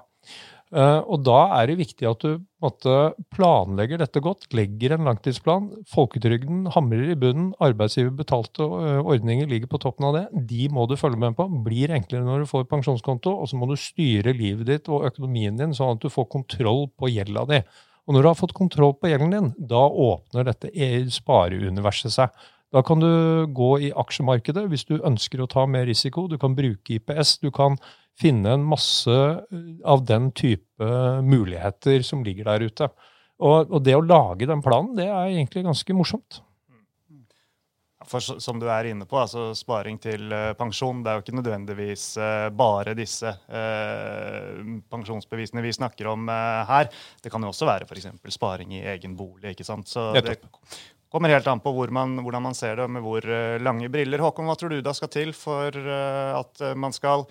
Eh, 0.75 1.01
og 1.07 1.23
da 1.23 1.39
er 1.61 1.69
det 1.71 1.77
viktig 1.79 2.09
at 2.11 2.25
du 2.25 2.41
måtte, 2.63 2.95
planlegger 3.31 4.01
dette 4.01 4.19
godt, 4.23 4.49
legger 4.57 4.97
en 4.97 5.07
langtidsplan. 5.07 5.69
Folketrygden 5.93 6.65
hamrer 6.75 7.13
i 7.13 7.19
bunnen, 7.19 7.53
arbeidsgiverbetalte 7.63 8.67
eh, 8.67 8.99
ordninger 9.05 9.47
ligger 9.51 9.71
på 9.71 9.81
toppen 9.85 10.09
av 10.09 10.17
det. 10.19 10.25
De 10.51 10.67
må 10.75 10.89
du 10.91 10.97
følge 10.99 11.21
med 11.23 11.37
på. 11.39 11.47
Blir 11.67 11.95
enklere 11.95 12.27
når 12.27 12.43
du 12.43 12.51
får 12.51 12.67
pensjonskonto, 12.73 13.37
og 13.39 13.51
så 13.51 13.61
må 13.61 13.71
du 13.71 13.77
styre 13.79 14.35
livet 14.35 14.67
ditt 14.73 14.91
og 14.91 15.07
økonomien 15.07 15.59
din 15.61 15.77
sånn 15.77 15.95
at 15.95 16.03
du 16.03 16.11
får 16.11 16.27
kontroll 16.35 16.89
på 16.99 17.13
gjelda 17.15 17.47
di. 17.53 17.63
Og 18.07 18.15
når 18.15 18.23
du 18.23 18.31
har 18.31 18.39
fått 18.39 18.55
kontroll 18.57 18.95
på 18.99 19.11
gjelden 19.11 19.35
din, 19.35 19.53
da 19.71 19.83
åpner 19.87 20.47
dette 20.47 20.71
e- 20.75 21.07
spareuniverset 21.11 22.15
seg. 22.15 22.47
Da 22.75 22.83
kan 22.87 22.99
du 23.03 23.47
gå 23.55 23.71
i 23.87 23.93
aksjemarkedet 23.95 24.67
hvis 24.71 24.87
du 24.89 24.99
ønsker 24.99 25.43
å 25.43 25.49
ta 25.51 25.65
mer 25.71 25.87
risiko. 25.87 26.27
Du 26.31 26.37
kan 26.39 26.55
bruke 26.59 26.99
IPS. 26.99 27.39
Du 27.43 27.53
kan 27.55 27.79
finne 28.21 28.57
en 28.57 28.65
masse 28.65 29.13
eh, 29.13 29.69
av 29.85 30.05
den 30.09 30.31
type 30.33 30.91
muligheter 31.25 32.03
som 32.07 32.25
ligger 32.25 32.51
der 32.53 32.67
ute. 32.69 32.91
Og, 33.37 33.69
og, 33.69 33.81
det 33.85 33.97
å 33.97 34.05
lage 34.05 34.49
den 34.49 34.65
planen, 34.65 34.95
det 34.97 35.09
er 35.11 35.29
egentlig 35.29 35.67
ganske 35.67 35.97
morsomt. 35.97 36.41
For 38.07 38.23
som 38.23 38.61
du 38.63 38.69
er 38.71 38.87
inne 38.87 39.03
på, 39.09 39.19
altså 39.19 39.49
sparing 39.57 39.97
til 39.99 40.31
uh, 40.31 40.53
pensjon, 40.55 41.01
det 41.03 41.11
er 41.11 41.17
jo 41.17 41.25
ikke 41.25 41.35
nødvendigvis 41.41 42.05
uh, 42.23 42.49
bare 42.55 42.95
disse 42.95 43.33
pensjonsbevisene 44.93 45.65
vi 45.65 45.73
snakker 45.75 46.13
om 46.13 46.29
her. 46.31 46.87
Det 47.19 47.33
kan 47.33 47.43
jo 47.43 47.51
også 47.51 47.67
være 47.67 47.89
f.eks. 47.89 48.07
sparing 48.37 48.77
i 48.79 48.85
egen 48.95 49.17
bolig. 49.19 49.57
ikke 49.57 49.67
sant? 49.67 49.91
Så 49.91 50.13
det 50.15 50.37
kommer 51.11 51.35
helt 51.35 51.49
an 51.51 51.65
på 51.65 51.73
hvor 51.75 51.91
man, 51.91 52.15
hvordan 52.23 52.47
man 52.47 52.55
ser 52.55 52.79
det, 52.79 52.87
med 52.95 53.03
hvor 53.03 53.27
lange 53.59 53.91
briller. 53.91 54.23
Håkon, 54.23 54.47
hva 54.47 54.55
tror 54.61 54.77
du 54.77 54.85
da 54.87 54.95
skal 54.95 55.11
til 55.11 55.35
for 55.35 55.75
at 55.75 56.63
man 56.79 56.95
skal 56.95 57.27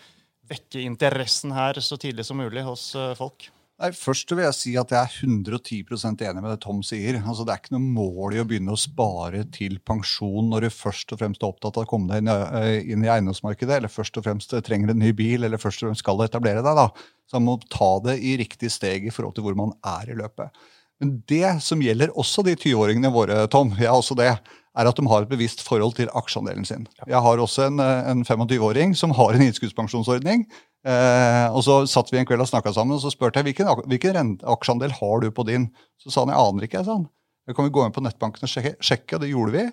vekke 0.49 0.85
interessen 0.85 1.53
her 1.55 1.79
så 1.83 1.97
tidlig 2.01 2.25
som 2.27 2.39
mulig 2.41 2.63
hos 2.65 2.89
eh, 2.97 3.13
folk? 3.17 3.49
Nei, 3.75 3.89
Først 3.91 4.29
vil 4.31 4.45
jeg 4.45 4.55
si 4.55 4.73
at 4.79 4.91
jeg 4.93 5.01
er 5.01 5.15
110% 5.27 6.21
enig 6.23 6.43
med 6.43 6.53
det 6.53 6.61
Tom 6.63 6.79
sier. 6.85 7.17
Altså, 7.19 7.43
det 7.43 7.51
er 7.51 7.59
ikke 7.59 7.73
noe 7.75 7.95
mål 7.97 8.37
i 8.37 8.39
å 8.39 8.45
begynne 8.47 8.71
å 8.71 8.79
spare 8.79 9.41
til 9.51 9.81
pensjon 9.83 10.47
når 10.53 10.67
du 10.67 10.69
først 10.71 11.11
og 11.11 11.19
fremst 11.19 11.43
er 11.43 11.49
opptatt 11.49 11.81
av 11.81 11.83
å 11.83 11.89
komme 11.91 12.13
deg 12.13 12.23
inn, 12.23 12.31
eh, 12.31 12.77
inn 12.95 13.03
i 13.03 13.11
eiendomsmarkedet, 13.11 13.81
eller 13.81 13.91
først 13.91 14.21
og 14.21 14.29
fremst 14.29 14.55
trenger 14.63 14.93
en 14.93 15.03
ny 15.03 15.11
bil, 15.17 15.43
eller 15.43 15.59
først 15.59 15.83
og 15.83 15.89
fremst 15.89 16.05
skal 16.05 16.23
etablere 16.23 16.63
deg. 16.63 16.79
da. 16.79 16.87
Så 17.27 17.41
man 17.41 17.49
må 17.49 17.57
ta 17.67 17.91
det 18.05 18.21
i 18.23 18.37
riktig 18.39 18.71
steg 18.71 19.09
i 19.09 19.13
forhold 19.13 19.35
til 19.35 19.43
hvor 19.43 19.59
man 19.59 19.75
er 19.83 20.13
i 20.13 20.19
løpet. 20.23 20.55
Men 21.03 21.17
det 21.27 21.57
som 21.65 21.81
gjelder 21.83 22.15
også 22.15 22.45
de 22.47 22.55
20-åringene 22.55 23.11
våre, 23.11 23.41
Tom, 23.51 23.73
jeg 23.75 23.91
har 23.91 23.99
også 23.99 24.15
det, 24.15 24.31
er 24.75 24.89
at 24.89 24.99
de 24.99 25.07
har 25.07 25.23
et 25.23 25.31
bevisst 25.31 25.63
forhold 25.63 25.95
til 25.97 26.11
aksjeandelen 26.13 26.67
sin. 26.67 26.85
Jeg 27.07 27.21
har 27.23 27.41
også 27.41 27.69
en, 27.69 27.79
eh, 27.79 28.11
en 28.11 28.23
25-åring 28.27 28.95
som 28.95 29.15
har 29.15 29.33
en 29.33 29.45
innskuddspensjonsordning. 29.47 30.45
Eh, 30.85 31.47
og 31.49 31.63
Så 31.63 31.87
satt 31.89 32.11
vi 32.11 32.19
en 32.19 32.25
kveld 32.25 32.41
og 32.41 32.51
snakka 32.51 32.73
sammen, 32.73 32.95
og 32.95 33.01
så 33.01 33.11
spurte 33.11 33.39
jeg 33.39 33.49
hvilken, 33.49 33.71
hvilken 33.87 34.39
aksjeandel 34.43 34.91
har 34.91 35.19
du 35.21 35.31
på 35.31 35.45
din. 35.47 35.71
Så 35.97 36.11
sa 36.11 36.25
han 36.25 36.33
jeg 36.33 36.43
aner 36.43 36.67
ikke. 36.67 36.77
jeg 36.77 36.85
sa 36.85 36.99
han. 36.99 37.09
Jeg 37.47 37.55
kan 37.55 37.65
vi 37.65 37.71
gå 37.71 37.85
inn 37.85 37.93
på 37.93 38.01
nettbanken 38.01 38.43
og 38.43 38.49
sjekke, 38.49 38.75
sjekke, 38.81 39.15
og 39.15 39.21
det 39.21 39.29
gjorde 39.29 39.53
vi. 39.53 39.65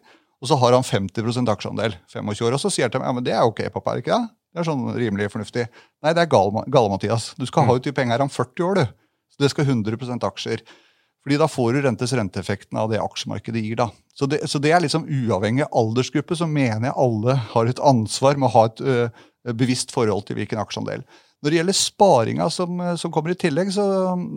Og 0.42 0.48
så 0.48 0.58
har 0.58 0.72
han 0.72 0.82
50% 0.82 1.48
aksjeandel. 1.48 1.94
25 2.10 2.46
år, 2.46 2.52
Og 2.52 2.60
så 2.60 2.70
sier 2.70 2.84
han 2.84 2.90
til 2.90 3.00
meg 3.00 3.08
ja, 3.08 3.12
men 3.12 3.24
det 3.24 3.32
er 3.32 3.46
ok, 3.46 3.70
pappa. 3.72 3.92
er 3.92 4.00
det 4.00 4.04
ikke 4.04 4.18
det? 4.18 4.28
Det 4.52 4.60
er 4.60 4.68
sånn 4.68 4.88
rimelig 4.92 5.30
fornuftig. 5.32 5.68
Nei, 6.04 6.12
det 6.12 6.22
er 6.22 6.28
gale, 6.28 6.90
Mathias. 6.90 7.32
Du 7.38 7.46
skal 7.46 7.64
ha 7.64 7.72
mm. 7.72 7.76
ut 7.78 7.84
de 7.84 7.92
pengene 7.92 8.12
her 8.12 8.24
om 8.24 8.28
40 8.28 8.66
år, 8.66 8.74
du. 8.74 8.84
Så 9.32 9.40
det 9.40 9.50
skal 9.52 9.64
100% 9.64 10.26
aksjer. 10.28 10.64
Fordi 11.22 11.38
da 11.38 11.48
får 11.50 11.74
du 11.74 11.82
rentes 11.84 12.12
renteeffekten 12.18 12.78
av 12.78 12.90
det 12.90 13.00
aksjemarkedet 13.02 13.62
gir. 13.62 13.78
da. 13.78 13.88
Så 14.14 14.26
det, 14.26 14.42
så 14.50 14.58
det 14.62 14.72
er 14.74 14.82
liksom 14.82 15.06
uavhengig 15.06 15.68
aldersgruppe, 15.70 16.36
så 16.36 16.48
mener 16.50 16.88
jeg 16.88 16.98
alle 17.04 17.36
har 17.52 17.68
et 17.70 17.82
ansvar 17.82 18.40
med 18.40 18.50
å 18.50 18.54
ha 18.56 18.64
et 18.68 18.82
ø, 18.82 18.96
bevisst 19.54 19.94
forhold 19.94 20.26
til 20.26 20.40
hvilken 20.40 20.60
aksjeandel. 20.62 21.04
Når 21.42 21.50
det 21.50 21.58
gjelder 21.58 21.74
sparinga 21.74 22.44
som, 22.54 22.82
som 22.98 23.10
kommer 23.14 23.32
i 23.32 23.38
tillegg, 23.38 23.72
så, 23.74 23.84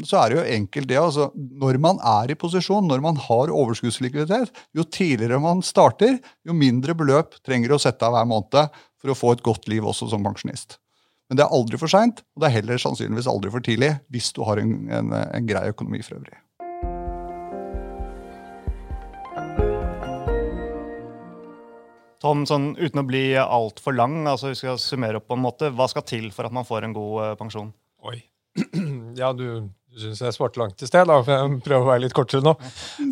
så, 0.06 0.18
er 0.18 0.32
det 0.32 0.38
jo 0.40 0.46
enkelt 0.56 0.90
det. 0.90 0.98
altså 0.98 1.28
Når 1.36 1.78
man 1.82 2.00
er 2.02 2.34
i 2.34 2.38
posisjon, 2.42 2.88
når 2.90 3.04
man 3.04 3.20
har 3.28 3.54
overskuddslikviditet, 3.54 4.50
jo 4.74 4.86
tidligere 4.90 5.42
man 5.42 5.62
starter, 5.66 6.18
jo 6.46 6.58
mindre 6.58 6.98
beløp 6.98 7.38
trenger 7.46 7.70
du 7.70 7.78
å 7.78 7.82
sette 7.82 8.08
av 8.08 8.18
hver 8.18 8.26
måned 8.30 8.82
for 9.02 9.14
å 9.14 9.18
få 9.18 9.36
et 9.36 9.46
godt 9.46 9.70
liv 9.70 9.86
også 9.86 10.10
som 10.14 10.26
pensjonist. 10.26 10.80
Men 11.30 11.38
det 11.38 11.46
er 11.46 11.54
aldri 11.58 11.78
for 11.82 11.90
seint, 11.90 12.22
og 12.34 12.42
det 12.42 12.50
er 12.50 12.58
heller 12.60 12.82
sannsynligvis 12.82 13.30
aldri 13.30 13.54
for 13.54 13.66
tidlig 13.66 13.96
hvis 14.14 14.34
du 14.34 14.42
har 14.46 14.62
en, 14.62 14.76
en, 14.94 15.14
en 15.14 15.48
grei 15.50 15.68
økonomi 15.74 16.02
for 16.06 16.18
øvrig. 16.18 16.42
Tom, 22.26 22.42
sånn, 22.50 22.72
uten 22.80 23.04
å 23.04 23.06
bli 23.06 23.26
altfor 23.38 23.94
lang, 23.94 24.24
altså 24.26 24.50
vi 24.50 24.58
skal 24.58 24.80
summere 24.82 25.20
opp 25.20 25.28
på 25.30 25.38
en 25.38 25.44
måte, 25.46 25.70
hva 25.76 25.86
skal 25.92 26.06
til 26.10 26.32
for 26.34 26.48
at 26.48 26.54
man 26.56 26.66
får 26.66 26.88
en 26.88 26.96
god 26.96 27.18
uh, 27.22 27.34
pensjon? 27.38 27.74
Oi. 28.10 28.22
Ja, 29.16 29.30
du, 29.32 29.70
Du 29.96 30.02
syns 30.02 30.20
jeg 30.20 30.36
svarte 30.36 30.60
langt 30.60 30.82
i 30.84 30.88
sted, 30.90 31.06
da, 31.08 31.22
for 31.24 31.32
jeg 31.32 31.60
prøver 31.64 31.86
å 31.86 31.88
være 31.88 32.02
litt 32.04 32.16
kortere 32.18 32.44
nå. 32.44 32.52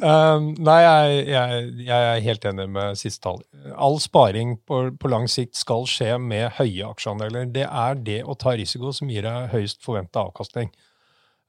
Um, 0.02 0.50
nei, 0.60 0.80
jeg, 0.84 1.20
jeg, 1.30 1.62
jeg, 1.86 2.08
er 2.10 2.26
helt 2.26 2.48
enig 2.50 2.66
med 2.76 3.00
siste 3.00 3.24
tall. 3.24 3.40
All 3.72 4.02
sparing 4.04 4.58
på, 4.68 4.82
på, 5.00 5.12
lang 5.14 5.30
sikt 5.32 5.56
skal 5.56 5.88
skje 5.88 6.18
med 6.20 6.58
høye 6.58 6.90
aksjeandeler. 6.90 7.48
Det 7.56 7.64
er 7.70 8.02
det 8.04 8.18
å 8.28 8.36
ta 8.36 8.58
risiko 8.60 8.92
som 8.98 9.14
gir 9.14 9.24
deg 9.24 9.54
høyest 9.54 9.80
forventa 9.86 10.26
avkastning. 10.26 10.74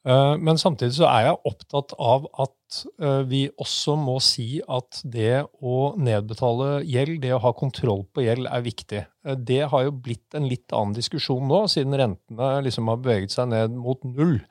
Uh, 0.04 0.34
men 0.36 0.58
samtidig 0.60 0.98
så 0.98 1.06
er 1.08 1.30
jeg 1.30 1.38
opptatt 1.48 1.94
av 1.96 2.26
at 2.44 2.80
uh, 3.00 3.22
vi 3.24 3.46
også 3.56 3.94
må 3.96 4.18
si 4.20 4.58
at 4.60 4.98
det 5.08 5.46
å 5.64 5.94
nedbetale 5.96 6.82
gjeld, 6.84 7.22
det 7.22 7.32
å 7.32 7.40
ha 7.40 7.54
kontroll 7.56 8.04
på 8.12 8.26
gjeld, 8.26 8.44
er 8.44 8.66
viktig. 8.66 9.00
Uh, 9.24 9.32
det 9.32 9.62
har 9.72 9.86
jo 9.86 9.94
blitt 10.04 10.36
en 10.36 10.44
litt 10.50 10.76
annen 10.76 10.92
diskusjon 10.98 11.48
nå, 11.48 11.62
siden 11.72 11.96
rentene 11.96 12.50
liksom 12.66 12.92
har 12.92 13.00
beveget 13.00 13.32
seg 13.32 13.48
ned 13.54 13.80
mot 13.80 14.04
null. 14.04 14.42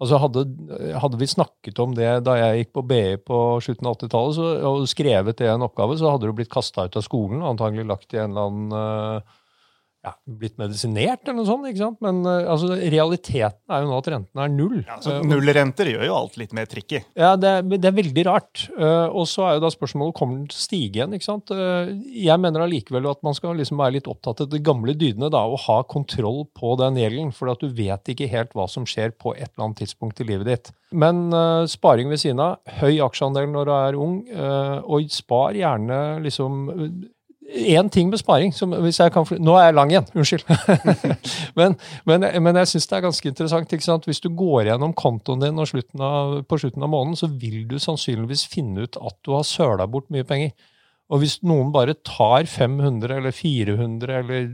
Altså 0.00 0.20
hadde, 0.20 0.44
hadde, 0.96 1.18
vi 1.20 1.28
snakket 1.28 1.80
om 1.80 1.96
det 1.96 2.12
da 2.24 2.36
jeg 2.36 2.60
gikk 2.60 2.70
på 2.76 2.84
BI 2.88 3.02
på 3.24 3.40
slutten 3.64 3.88
av 3.88 3.98
80-tallet 3.98 4.62
og 4.68 4.86
skrevet 4.88 5.40
det 5.40 5.48
i 5.48 5.50
en 5.52 5.64
oppgave, 5.64 5.96
så 6.00 6.12
hadde 6.12 6.28
du 6.28 6.36
blitt 6.36 6.52
kasta 6.52 6.86
ut 6.88 6.96
av 6.96 7.04
skolen 7.04 7.44
antagelig 7.44 7.84
lagt 7.88 8.16
i 8.16 8.20
en 8.20 8.32
eller 8.32 8.48
annen 8.48 9.26
ja, 10.00 10.14
blitt 10.24 10.56
medisinert 10.56 11.26
eller 11.26 11.36
noe 11.42 11.48
sånt. 11.48 11.66
ikke 11.68 11.82
sant? 11.82 11.98
Men 12.04 12.22
uh, 12.24 12.48
altså, 12.54 12.72
realiteten 12.72 13.74
er 13.74 13.82
jo 13.82 13.90
nå 13.90 13.98
at 14.00 14.08
rentene 14.14 14.46
er 14.46 14.54
null. 14.54 14.78
Ja, 14.86 14.96
så 15.04 15.18
Nullrenter 15.26 15.90
gjør 15.92 16.06
jo 16.08 16.16
alt 16.16 16.38
litt 16.40 16.54
mer 16.56 16.70
tricky. 16.70 17.02
Ja, 17.18 17.34
det, 17.40 17.52
det 17.74 17.90
er 17.90 17.96
veldig 17.98 18.24
rart. 18.30 18.64
Uh, 18.78 19.12
og 19.12 19.28
så 19.28 19.44
er 19.46 19.58
jo 19.58 19.64
da 19.66 19.72
spørsmålet 19.74 20.16
kommer 20.16 20.38
den 20.38 20.48
til 20.48 20.56
å 20.56 20.64
stige 20.64 21.00
igjen. 21.02 21.16
ikke 21.16 21.28
sant? 21.28 21.52
Uh, 21.52 21.92
jeg 22.16 22.40
mener 22.40 22.64
allikevel 22.64 23.10
at 23.12 23.20
man 23.26 23.36
skal 23.36 23.60
liksom 23.60 23.80
være 23.82 23.98
litt 23.98 24.10
opptatt 24.10 24.46
av 24.46 24.50
de 24.54 24.62
gamle 24.64 24.96
dydene 24.96 25.28
da, 25.32 25.44
og 25.44 25.60
ha 25.66 25.80
kontroll 25.84 26.46
på 26.56 26.74
den 26.80 26.96
gjelden. 27.02 27.36
For 27.36 27.52
at 27.52 27.60
du 27.60 27.68
vet 27.68 28.14
ikke 28.14 28.30
helt 28.32 28.56
hva 28.56 28.70
som 28.72 28.88
skjer 28.88 29.12
på 29.20 29.36
et 29.36 29.50
eller 29.50 29.68
annet 29.68 29.84
tidspunkt 29.84 30.24
i 30.24 30.30
livet 30.32 30.48
ditt. 30.48 30.74
Men 30.96 31.28
sparing 31.70 32.08
ved 32.10 32.18
siden 32.18 32.40
av, 32.42 32.56
høy 32.80 32.96
aksjeandel 33.04 33.46
når 33.52 33.68
du 33.68 33.72
er 33.76 33.98
ung, 34.00 34.16
og 34.90 35.12
spar 35.14 35.54
gjerne 35.54 36.00
liksom 36.24 36.64
én 37.50 37.90
ting 37.90 38.10
med 38.10 38.20
sparing 38.20 38.52
som, 38.54 38.70
Nå 38.70 39.54
er 39.56 39.64
jeg 39.64 39.74
lang 39.74 39.92
igjen, 39.92 40.06
unnskyld. 40.14 40.44
men, 41.58 41.76
men, 42.06 42.26
men, 42.42 42.58
jeg 42.62 42.72
syns 42.72 42.88
det 42.90 42.96
er 42.96 43.06
ganske 43.06 43.32
interessant. 43.32 44.06
Hvis 44.08 44.22
du 44.22 44.30
går 44.34 44.70
gjennom 44.70 44.94
kontoen 44.94 45.42
din 45.42 45.66
slutten 45.66 46.04
av, 46.04 46.40
på 46.46 46.58
slutten 46.58 46.86
av 46.86 46.92
måneden, 46.92 47.18
så 47.18 47.30
vil 47.30 47.64
du 47.68 47.78
sannsynligvis 47.78 48.46
finne 48.52 48.86
ut 48.86 49.00
at 49.00 49.16
du 49.26 49.34
har 49.34 49.46
søla 49.46 49.88
bort 49.90 50.10
mye 50.10 50.26
penger. 50.26 50.54
Og 51.10 51.22
hvis 51.22 51.40
noen 51.42 51.72
bare 51.74 51.96
tar 52.06 52.46
500 52.46 53.16
eller 53.18 53.34
400 53.34 54.20
eller 54.20 54.50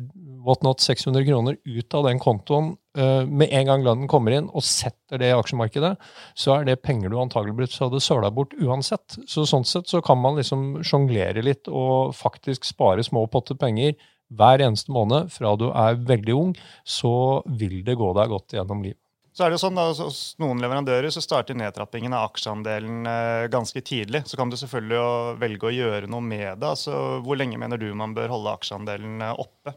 what 0.46 0.62
not 0.62 0.80
600 0.80 1.26
kroner 1.26 1.56
ut 1.64 1.94
av 1.94 2.06
den 2.06 2.20
kontoen 2.22 2.72
uh, 2.98 3.26
med 3.26 3.50
en 3.50 3.68
gang 3.68 3.84
lønnen 3.84 4.10
kommer 4.10 4.36
inn, 4.36 4.48
og 4.54 4.64
setter 4.64 5.20
det 5.20 5.32
i 5.32 5.36
aksjemarkedet, 5.36 5.94
så 6.38 6.54
er 6.56 6.68
det 6.68 6.80
penger 6.86 7.12
du 7.12 7.18
antakeligvis 7.20 7.80
hadde 7.82 8.00
søla 8.02 8.30
bort 8.32 8.54
uansett. 8.62 9.18
Så 9.28 9.44
sånn 9.48 9.66
sett 9.68 9.90
så 9.90 10.00
kan 10.06 10.20
man 10.22 10.38
liksom 10.38 10.84
sjonglere 10.86 11.44
litt 11.44 11.68
og 11.68 12.14
faktisk 12.16 12.68
spare 12.68 13.04
små 13.04 13.26
potter 13.32 13.58
penger 13.58 13.96
hver 14.34 14.62
eneste 14.62 14.90
måned 14.94 15.30
fra 15.34 15.54
du 15.58 15.68
er 15.70 15.98
veldig 16.06 16.34
ung, 16.34 16.54
så 16.82 17.42
vil 17.58 17.82
det 17.86 17.98
gå 17.98 18.14
deg 18.16 18.32
godt 18.32 18.56
gjennom 18.56 18.86
livet. 18.86 19.05
Så 19.36 19.44
er 19.44 19.52
det 19.52 19.58
jo 19.58 19.66
sånn 19.66 19.76
da, 19.76 19.90
Hos 19.92 20.20
noen 20.40 20.62
leverandører 20.64 21.12
så 21.12 21.20
starter 21.20 21.58
nedtrappingen 21.60 22.14
av 22.16 22.30
aksjeandelen 22.30 23.04
eh, 23.10 23.48
ganske 23.52 23.82
tidlig. 23.84 24.22
Så 24.24 24.38
kan 24.40 24.48
du 24.48 24.56
selvfølgelig 24.56 25.36
velge 25.42 25.68
å 25.68 25.74
gjøre 25.74 26.08
noe 26.08 26.24
med 26.24 26.62
det. 26.62 26.70
Altså, 26.70 26.94
hvor 27.20 27.36
lenge 27.36 27.60
mener 27.60 27.76
du 27.76 27.90
man 27.92 28.16
bør 28.16 28.32
holde 28.32 28.54
aksjeandelen 28.56 29.20
eh, 29.26 29.42
oppe? 29.44 29.76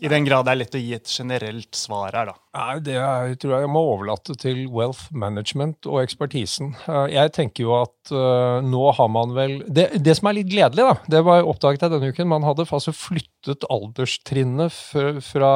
I 0.00 0.10
den 0.12 0.26
grad 0.26 0.44
det 0.44 0.52
er 0.52 0.58
lett 0.60 0.76
å 0.76 0.80
gi 0.80 0.92
et 0.96 1.08
generelt 1.08 1.76
svar 1.76 2.12
her, 2.12 2.28
da. 2.28 2.34
Nei, 2.56 2.78
Det 2.84 2.96
er, 2.96 3.34
tror 3.40 3.54
jeg 3.54 3.64
jeg 3.66 3.72
må 3.72 3.82
overlate 3.92 4.34
til 4.40 4.62
wealth 4.72 5.08
management 5.12 5.88
og 5.88 6.02
ekspertisen. 6.02 6.74
Eh, 6.88 7.06
jeg 7.14 7.32
tenker 7.36 7.64
jo 7.66 7.74
at 7.78 8.12
uh, 8.12 8.64
nå 8.64 8.82
har 8.96 9.08
man 9.12 9.34
vel 9.36 9.58
det, 9.68 9.88
det, 10.00 10.16
som 10.18 10.30
er 10.30 10.38
litt 10.38 10.50
gledelig, 10.52 10.84
da, 10.88 10.96
det 11.16 11.22
var 11.26 11.48
oppdaget 11.48 11.86
jeg 11.86 11.94
denne 11.94 12.10
uken. 12.12 12.30
Man 12.32 12.46
hadde 12.48 12.66
altså 12.66 12.94
flyttet 12.96 13.64
alderstrinnet 13.72 14.76
fra 15.24 15.52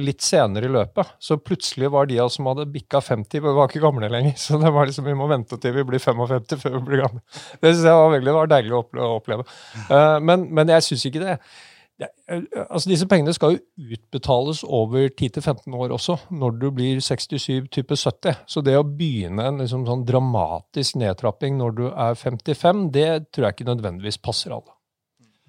litt 0.00 0.24
senere 0.24 0.68
i 0.68 0.74
løpet. 0.74 1.14
Så 1.22 1.38
plutselig 1.40 1.92
var 1.94 2.10
de 2.10 2.20
som 2.32 2.48
hadde 2.50 2.68
bikka 2.72 3.02
50, 3.04 3.44
vi 3.44 3.56
var 3.60 3.70
ikke 3.70 3.84
gamle 3.84 4.12
lenger. 4.12 4.36
Så 4.44 4.60
det 4.60 4.72
var 4.74 4.88
liksom, 4.88 5.08
vi 5.08 5.16
må 5.16 5.30
vente 5.30 5.60
til 5.60 5.76
vi 5.76 5.86
blir 5.88 6.02
55 6.02 6.60
før 6.60 6.78
vi 6.78 6.84
blir 6.92 7.04
gamle. 7.06 7.24
Det 7.60 7.72
synes 7.72 7.88
jeg 7.88 8.04
var 8.04 8.14
veldig 8.16 8.28
det 8.28 8.36
var 8.36 8.52
deilig 8.52 8.76
å 8.76 8.84
oppleve. 9.16 9.48
Uh, 9.88 10.16
men, 10.20 10.48
men 10.52 10.76
jeg 10.76 10.90
syns 10.90 11.08
ikke 11.08 11.24
det 11.24 11.38
Eh, 11.38 11.77
altså 11.98 12.90
Disse 12.92 13.06
pengene 13.10 13.32
skal 13.34 13.56
jo 13.56 13.92
utbetales 13.96 14.60
over 14.62 15.08
10-15 15.08 15.74
år 15.74 15.94
også, 15.96 16.16
når 16.30 16.58
du 16.60 16.68
blir 16.74 17.00
67 17.02 17.70
type 17.74 17.96
70. 17.96 18.44
Så 18.46 18.62
det 18.62 18.76
å 18.78 18.86
begynne 18.86 19.48
en 19.50 19.62
liksom 19.62 19.86
sånn 19.88 20.04
dramatisk 20.06 20.98
nedtrapping 21.02 21.58
når 21.58 21.78
du 21.78 21.86
er 21.90 22.18
55, 22.18 22.84
det 22.94 23.08
tror 23.32 23.48
jeg 23.48 23.58
ikke 23.58 23.70
nødvendigvis 23.72 24.20
passer 24.22 24.54
alle. 24.54 24.76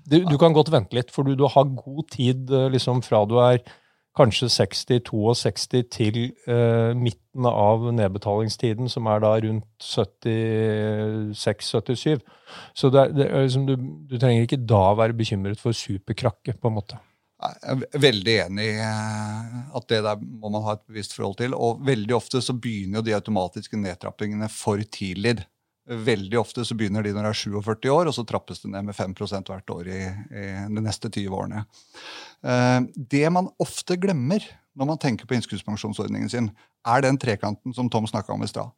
Du, 0.10 0.24
du 0.26 0.38
kan 0.42 0.56
godt 0.56 0.72
vente 0.74 0.98
litt, 0.98 1.12
for 1.14 1.28
du, 1.28 1.36
du 1.38 1.46
har 1.46 1.70
god 1.70 2.08
tid 2.16 2.50
liksom 2.74 3.04
fra 3.06 3.22
du 3.30 3.38
er 3.44 3.62
kanskje 4.20 4.50
60-62 4.52 5.80
til 5.96 6.18
eh, 6.50 6.92
midten 6.98 7.46
av 7.50 7.94
nedbetalingstiden, 7.96 8.90
som 8.92 9.08
er 9.12 9.20
da 9.24 9.32
rundt 9.46 9.86
76-77. 9.86 12.20
Så 12.78 12.86
det, 12.94 13.04
det, 13.16 13.26
liksom, 13.32 13.64
du, 13.70 13.76
du, 14.10 14.16
trenger 14.18 14.42
ikke 14.46 14.66
da 14.70 14.84
være 15.00 15.18
bekymret 15.18 15.60
for 15.62 15.72
superkrakke, 15.76 16.52
på 16.60 16.68
en 16.70 16.78
måte. 16.80 16.96
Jeg 17.40 17.54
er 17.72 17.76
veldig 18.04 18.36
enig 18.46 18.66
i 18.74 18.76
eh, 18.84 19.46
at 19.80 19.86
det 19.92 20.02
der 20.04 20.16
må 20.20 20.48
man 20.52 20.66
ha 20.66 20.72
et 20.76 20.88
bevisst 20.90 21.14
forhold 21.16 21.38
til. 21.40 21.52
Og 21.56 21.72
veldig 21.88 22.14
ofte 22.18 22.38
så 22.44 22.54
begynner 22.56 22.98
jo 23.00 23.08
de 23.08 23.16
automatiske 23.16 23.78
nedtrappingene 23.80 24.48
for 24.52 24.78
tidlig. 24.92 25.36
Veldig 25.90 26.38
ofte 26.38 26.62
så 26.68 26.76
begynner 26.78 27.02
de 27.02 27.16
når 27.16 27.26
de 27.26 27.32
er 27.32 27.38
47 27.40 27.90
år, 27.90 28.10
og 28.10 28.14
så 28.14 28.26
trappes 28.28 28.62
det 28.62 28.70
ned 28.70 28.86
med 28.86 28.98
5% 28.98 29.50
hvert 29.50 29.72
år 29.74 29.88
i, 29.90 30.02
i, 30.06 30.44
de 30.70 30.84
neste 30.86 31.10
20 31.10 31.34
årene. 31.34 31.64
Eh, 32.46 32.82
det 33.10 33.24
man 33.34 33.50
ofte 33.62 33.98
glemmer 33.98 34.46
når 34.78 34.92
man 34.92 35.02
tenker 35.02 35.28
på 35.28 35.36
innskuddspensjonsordningen 35.36 36.30
sin, 36.32 36.52
er 36.88 37.02
den 37.04 37.18
trekanten 37.20 37.74
som 37.76 37.90
Tom 37.92 38.06
snakka 38.08 38.36
om 38.36 38.46
i 38.46 38.52
stad. 38.52 38.70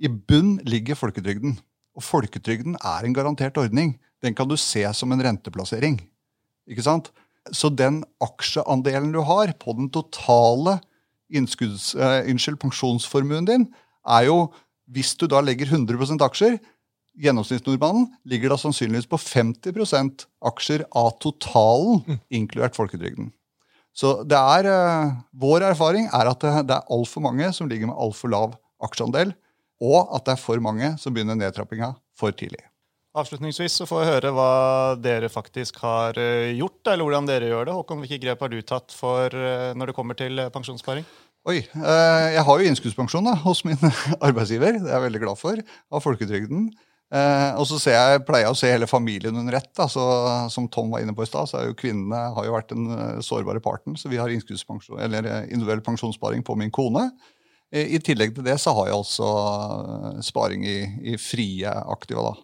I 0.00 0.08
bunn 0.08 0.56
ligger 0.66 0.98
folketrygden. 0.98 1.58
Og 1.94 2.02
folketrygden 2.02 2.78
er 2.80 3.06
en 3.06 3.14
garantert 3.14 3.60
ordning. 3.60 3.94
Den 4.24 4.34
kan 4.34 4.48
du 4.48 4.56
se 4.58 4.82
som 4.96 5.12
en 5.14 5.22
renteplassering. 5.22 6.00
Ikke 6.66 6.82
sant? 6.82 7.12
Så 7.52 7.68
den 7.70 8.00
aksjeandelen 8.24 9.12
du 9.14 9.20
har 9.28 9.52
på 9.60 9.76
den 9.76 9.90
totale 9.92 10.78
uh, 10.80 11.38
unnskyld, 11.38 12.58
pensjonsformuen 12.62 13.46
din, 13.46 13.68
er 14.04 14.26
jo 14.30 14.38
hvis 14.92 15.14
du 15.20 15.26
da 15.30 15.40
legger 15.44 15.70
100% 15.70 16.24
aksjer, 16.24 16.58
gjennomsnittsnordmannen 17.24 18.08
ligger 18.28 18.52
da 18.52 18.58
sannsynligvis 18.58 19.08
på 19.10 19.20
50% 19.20 20.26
aksjer 20.50 20.84
av 20.98 21.14
totalen, 21.22 22.02
mm. 22.06 22.20
inkludert 22.40 22.76
folketrygden. 22.76 23.30
Så 23.94 24.16
det 24.26 24.38
er, 24.38 24.66
uh, 24.66 25.14
vår 25.38 25.68
erfaring 25.70 26.08
er 26.10 26.30
at 26.32 26.42
det, 26.42 26.54
det 26.66 26.76
er 26.76 26.94
altfor 26.96 27.22
mange 27.22 27.52
som 27.54 27.70
ligger 27.70 27.92
med 27.92 27.98
altfor 28.00 28.32
lav 28.34 28.56
aksjeandel, 28.82 29.30
og 29.84 30.14
at 30.16 30.26
det 30.26 30.34
er 30.34 30.42
for 30.42 30.62
mange 30.62 30.94
som 31.00 31.14
begynner 31.14 31.38
nedtrappinga 31.38 31.94
for 32.18 32.34
tidlig. 32.34 32.64
Avslutningsvis 33.14 33.76
så 33.78 33.86
får 33.86 34.00
jeg 34.02 34.10
høre 34.10 34.30
hva 34.34 34.52
dere 34.98 35.28
faktisk 35.30 35.76
har 35.84 36.18
eh, 36.18 36.50
gjort, 36.58 36.80
eller 36.90 37.06
hvordan 37.06 37.28
dere 37.28 37.46
gjør 37.46 37.68
det. 37.68 37.74
Håkon, 37.76 38.00
hvilke 38.02 38.18
grep 38.24 38.40
har 38.42 38.50
du 38.50 38.58
tatt 38.66 38.94
for 38.94 39.30
eh, 39.38 39.70
når 39.78 39.92
det 39.92 39.94
kommer 39.94 40.18
til 40.18 40.42
pensjonssparing? 40.54 41.06
Oi, 41.44 41.58
eh, 41.60 42.26
Jeg 42.32 42.42
har 42.46 42.60
jo 42.60 42.68
innskuddspensjon 42.70 43.26
hos 43.42 43.60
min 43.68 43.80
arbeidsgiver. 44.26 44.78
Det 44.80 44.88
er 44.88 44.96
jeg 44.96 45.04
veldig 45.10 45.20
glad 45.26 45.36
for. 45.36 45.60
Av 45.92 46.00
folketrygden. 46.00 46.70
Eh, 47.12 47.50
og 47.60 47.66
så 47.68 47.76
jeg, 47.92 48.22
pleier 48.24 48.46
jeg 48.46 48.54
å 48.54 48.56
se 48.56 48.70
hele 48.72 48.88
familien 48.88 49.36
under 49.36 49.58
ett. 49.58 49.82
Som 49.92 50.70
Tom 50.72 50.94
var 50.94 51.04
inne 51.04 51.12
på 51.12 51.26
i 51.26 51.28
stad, 51.28 51.50
så 51.50 51.60
er 51.60 51.68
jo 51.68 51.76
kvinnene 51.76 52.22
har 52.32 52.48
jo 52.48 52.54
vært 52.56 52.72
den 52.72 52.88
eh, 52.96 53.20
sårbare 53.20 53.60
parten. 53.60 53.98
Så 54.00 54.08
vi 54.08 54.22
har 54.22 54.32
eller 54.32 55.28
individuell 55.44 55.84
pensjonssparing 55.84 56.46
på 56.48 56.56
min 56.56 56.72
kone. 56.72 57.10
I 57.74 57.98
tillegg 57.98 58.36
til 58.36 58.44
det 58.46 58.54
så 58.62 58.70
har 58.76 58.86
jeg 58.86 58.94
altså 58.94 59.28
sparing 60.22 60.62
i, 60.62 60.76
i 61.12 61.16
frie 61.18 61.68
aktiva. 61.68 62.36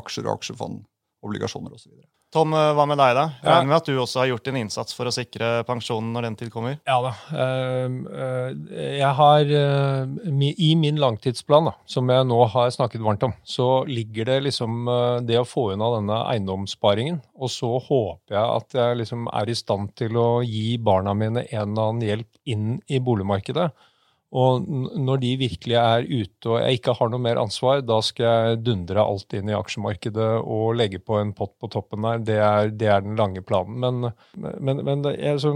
Aksjer 0.00 0.26
og 0.26 0.40
aksjefond, 0.40 0.80
obligasjoner 1.22 1.76
osv. 1.76 1.94
Tom, 2.34 2.50
eh, 2.50 2.72
hva 2.74 2.82
med 2.90 2.98
deg, 2.98 3.12
da? 3.14 3.24
Jeg 3.38 3.46
regner 3.46 3.70
med 3.70 3.76
at 3.76 3.86
du 3.86 3.98
også 4.02 4.18
har 4.24 4.30
gjort 4.32 4.48
en 4.50 4.56
innsats 4.58 4.96
for 4.96 5.06
å 5.06 5.12
sikre 5.14 5.50
pensjonen 5.68 6.08
når 6.16 6.26
den 6.26 6.36
tid 6.40 6.50
kommer? 6.50 6.80
Ja 6.82 6.96
da. 7.04 7.12
Ehm, 7.44 8.00
eh, 8.10 8.48
jeg 8.98 9.10
har 9.20 9.52
eh, 9.60 10.50
I 10.66 10.72
min 10.80 10.98
langtidsplan, 10.98 11.70
da, 11.70 11.76
som 11.86 12.10
jeg 12.10 12.26
nå 12.26 12.40
har 12.50 12.74
snakket 12.74 13.04
varmt 13.06 13.22
om, 13.28 13.36
så 13.46 13.68
ligger 13.86 14.26
det 14.32 14.40
liksom 14.48 14.90
det 15.28 15.38
å 15.38 15.46
få 15.46 15.68
unna 15.76 15.92
denne 15.94 16.18
eiendomssparingen. 16.32 17.22
Og 17.38 17.54
så 17.54 17.70
håper 17.78 18.34
jeg 18.34 18.44
at 18.58 18.78
jeg 18.80 19.00
liksom 19.04 19.28
er 19.30 19.50
i 19.50 19.58
stand 19.58 19.94
til 19.98 20.18
å 20.18 20.28
gi 20.42 20.74
barna 20.82 21.14
mine 21.14 21.46
en 21.46 21.70
eller 21.70 21.92
annen 21.92 22.08
hjelp 22.08 22.50
inn 22.50 22.70
i 22.90 22.98
boligmarkedet. 22.98 23.70
Og 24.34 24.64
når 24.66 25.20
de 25.22 25.30
virkelig 25.38 25.76
er 25.78 26.06
ute 26.08 26.50
og 26.50 26.56
jeg 26.58 26.80
ikke 26.80 26.94
har 26.98 27.10
noe 27.12 27.22
mer 27.22 27.38
ansvar, 27.38 27.84
da 27.86 28.00
skal 28.02 28.26
jeg 28.26 28.62
dundre 28.66 29.04
alt 29.04 29.36
inn 29.38 29.50
i 29.50 29.54
aksjemarkedet 29.54 30.30
og 30.42 30.74
legge 30.80 30.98
på 30.98 31.20
en 31.20 31.30
pott 31.38 31.54
på 31.62 31.70
toppen 31.70 32.02
der. 32.02 32.24
Det 32.26 32.38
er, 32.42 32.72
det 32.74 32.90
er 32.90 33.04
den 33.04 33.14
lange 33.20 33.44
planen. 33.46 33.78
Men, 33.78 34.10
men, 34.58 34.82
men 34.88 35.06
jeg, 35.12 35.38
så, 35.44 35.54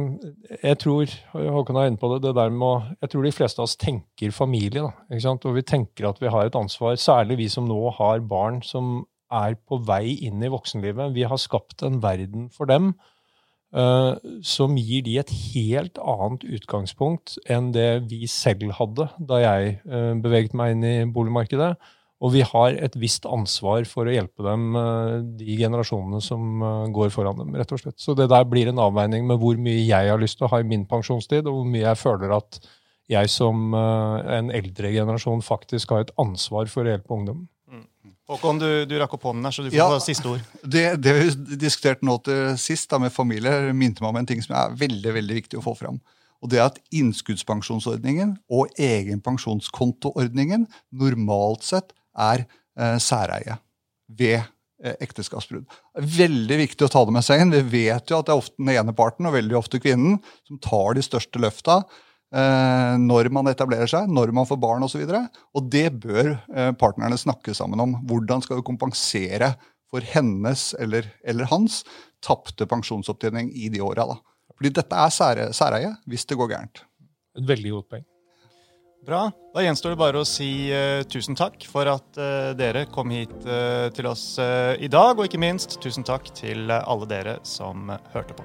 jeg, 0.63 0.79
tror 0.85 1.17
Håkon 1.35 1.81
er 1.81 1.91
inne 1.91 1.99
på 1.99 2.13
det, 2.15 2.23
det 2.29 2.37
der 2.39 2.55
med, 2.55 2.95
jeg 3.03 3.13
tror 3.13 3.27
de 3.27 3.35
fleste 3.35 3.63
av 3.63 3.67
oss 3.67 3.77
tenker 3.81 4.35
familie. 4.37 4.87
Da, 5.11 5.35
og 5.35 5.59
vi 5.59 5.67
tenker 5.67 6.13
at 6.13 6.23
vi 6.23 6.31
har 6.31 6.47
et 6.47 6.59
ansvar, 6.59 6.95
særlig 7.03 7.41
vi 7.43 7.51
som 7.51 7.67
nå 7.67 7.81
har 7.99 8.23
barn 8.31 8.63
som 8.63 9.01
er 9.35 9.59
på 9.69 9.83
vei 9.85 10.15
inn 10.25 10.39
i 10.45 10.55
voksenlivet. 10.55 11.17
Vi 11.19 11.27
har 11.27 11.41
skapt 11.43 11.83
en 11.83 11.99
verden 12.05 12.47
for 12.55 12.71
dem 12.71 12.95
som 13.69 14.77
gir 14.81 15.03
de 15.05 15.19
et 15.21 15.31
helt 15.53 15.99
annet 16.01 16.45
utgangspunkt 16.57 17.37
enn 17.53 17.69
det 17.75 18.09
vi 18.09 18.25
selv 18.31 18.73
hadde 18.79 19.11
da 19.21 19.43
jeg 19.43 19.75
eh, 19.85 20.15
beveget 20.17 20.57
meg 20.57 20.73
inn 20.73 20.87
i 20.89 20.95
boligmarkedet. 21.05 21.75
Og 22.19 22.33
vi 22.35 22.41
har 22.43 22.75
et 22.75 22.97
visst 22.99 23.29
ansvar 23.31 23.85
for 23.87 24.09
å 24.09 24.15
hjelpe 24.15 24.43
dem, 24.43 24.73
eh, 24.81 25.19
de 25.43 25.59
generasjonene 25.61 26.23
som 26.25 26.65
går 26.97 27.13
foran 27.15 27.39
dem. 27.39 27.55
rett 27.55 27.77
og 27.77 27.83
slett. 27.83 27.99
Så 28.01 28.17
det 28.17 28.31
der 28.33 28.49
blir 28.49 28.69
en 28.73 28.81
avveining 28.81 29.27
med 29.27 29.39
hvor 29.39 29.61
mye 29.61 29.85
jeg 29.85 30.11
har 30.11 30.19
lyst 30.19 30.39
til 30.39 30.49
å 30.49 30.53
ha 30.55 30.61
i 30.61 30.67
min 30.67 30.87
pensjonstid, 30.87 31.47
og 31.47 31.61
hvor 31.61 31.69
mye 31.69 31.85
jeg 31.85 32.03
føler 32.03 32.35
at 32.41 32.61
jeg 33.09 33.29
som 33.33 33.73
en 33.73 34.51
eldre 34.53 34.91
generasjon 34.93 35.41
faktisk 35.41 35.95
har 35.95 36.03
et 36.05 36.11
ansvar 36.21 36.69
for 36.69 36.85
å 36.85 36.93
hjelpe 36.93 37.15
ungdommen. 37.15 37.49
Håkon, 38.29 38.59
du, 38.61 38.69
du 38.85 38.93
rakk 39.01 39.15
opp 39.17 39.25
hånden 39.31 39.47
her, 39.49 39.55
så 39.57 39.65
du 39.65 39.71
får 39.71 39.79
ja, 39.79 40.01
siste 40.05 40.29
ord. 40.29 40.43
Det, 40.61 40.85
det 41.01 41.15
vi 41.17 41.57
diskuterte 41.63 42.05
nå 42.05 42.19
til 42.27 42.59
sist 42.61 42.91
da, 42.93 43.01
med 43.01 43.15
familie, 43.15 43.73
minte 43.73 44.05
meg 44.05 44.13
om 44.13 44.19
en 44.21 44.29
ting 44.29 44.43
som 44.45 44.53
er 44.59 44.75
veldig 44.77 45.15
veldig 45.17 45.39
viktig 45.39 45.61
å 45.61 45.65
få 45.65 45.73
fram. 45.79 45.97
Og 46.45 46.53
det 46.53 46.61
er 46.61 46.69
at 46.69 46.77
Innskuddspensjonsordningen 46.95 48.37
og 48.53 48.75
egen 48.79 49.23
pensjonskontoordningen 49.25 50.69
normalt 51.01 51.65
sett 51.67 51.95
er 52.19 52.45
eh, 52.45 52.99
særeie 53.03 53.57
ved 54.21 54.37
eh, 54.39 54.99
ekteskapsbrudd. 55.01 55.65
Veldig 55.97 56.61
viktig 56.61 56.85
å 56.85 56.93
ta 56.93 57.07
det 57.09 57.17
med 57.17 57.27
seg 57.27 57.43
inn. 57.43 57.55
Vi 57.57 57.89
vet 57.89 58.13
jo 58.13 58.21
at 58.21 58.29
det 58.29 58.37
er 58.37 58.43
ofte 58.45 58.61
den 58.61 58.75
ene 58.77 58.95
parten, 58.97 59.27
og 59.27 59.35
veldig 59.39 59.57
ofte 59.59 59.81
kvinnen, 59.83 60.21
som 60.47 60.61
tar 60.63 61.01
de 61.01 61.07
største 61.07 61.43
løfta 61.43 61.81
når 62.29 63.31
man 63.33 63.49
etablerer 63.49 63.89
seg, 63.89 64.11
når 64.13 64.33
man 64.37 64.49
får 64.49 64.59
barn 64.61 64.85
osv. 64.85 65.01
Og, 65.01 65.13
så 65.15 65.47
og 65.57 65.71
det 65.73 65.87
bør 66.03 66.35
eh, 66.35 66.73
partnerne 66.77 67.17
snakke 67.17 67.55
sammen 67.57 67.81
om. 67.81 67.97
Hvordan 68.09 68.45
skal 68.45 68.61
vi 68.61 68.67
kompensere 68.67 69.55
for 69.89 70.05
hennes 70.05 70.75
eller, 70.81 71.09
eller 71.25 71.49
hans 71.49 71.81
tapte 72.25 72.69
pensjonsopptjening 72.69 73.51
i 73.57 73.71
de 73.73 73.81
åra? 73.85 74.07
Fordi 74.59 74.75
dette 74.77 75.01
er 75.01 75.15
sære, 75.15 75.49
særeie 75.57 75.97
hvis 76.11 76.29
det 76.29 76.39
går 76.39 76.53
gærent. 76.53 76.85
Et 77.39 77.49
veldig 77.49 77.77
godt 77.79 77.91
poeng. 77.95 78.07
Bra. 79.09 79.29
Da 79.55 79.63
gjenstår 79.63 79.95
det 79.95 80.01
bare 80.01 80.21
å 80.21 80.27
si 80.27 80.69
uh, 80.75 81.01
tusen 81.09 81.39
takk 81.39 81.63
for 81.71 81.89
at 81.89 82.19
uh, 82.19 82.51
dere 82.59 82.83
kom 82.93 83.15
hit 83.15 83.33
uh, 83.47 83.89
til 83.95 84.11
oss 84.11 84.35
i 84.37 84.91
dag. 84.91 85.15
Og 85.17 85.31
ikke 85.31 85.41
minst 85.41 85.79
tusen 85.81 86.05
takk 86.05 86.29
til 86.37 86.69
alle 86.75 87.09
dere 87.09 87.39
som 87.47 87.89
hørte 88.13 88.37
på. 88.37 88.45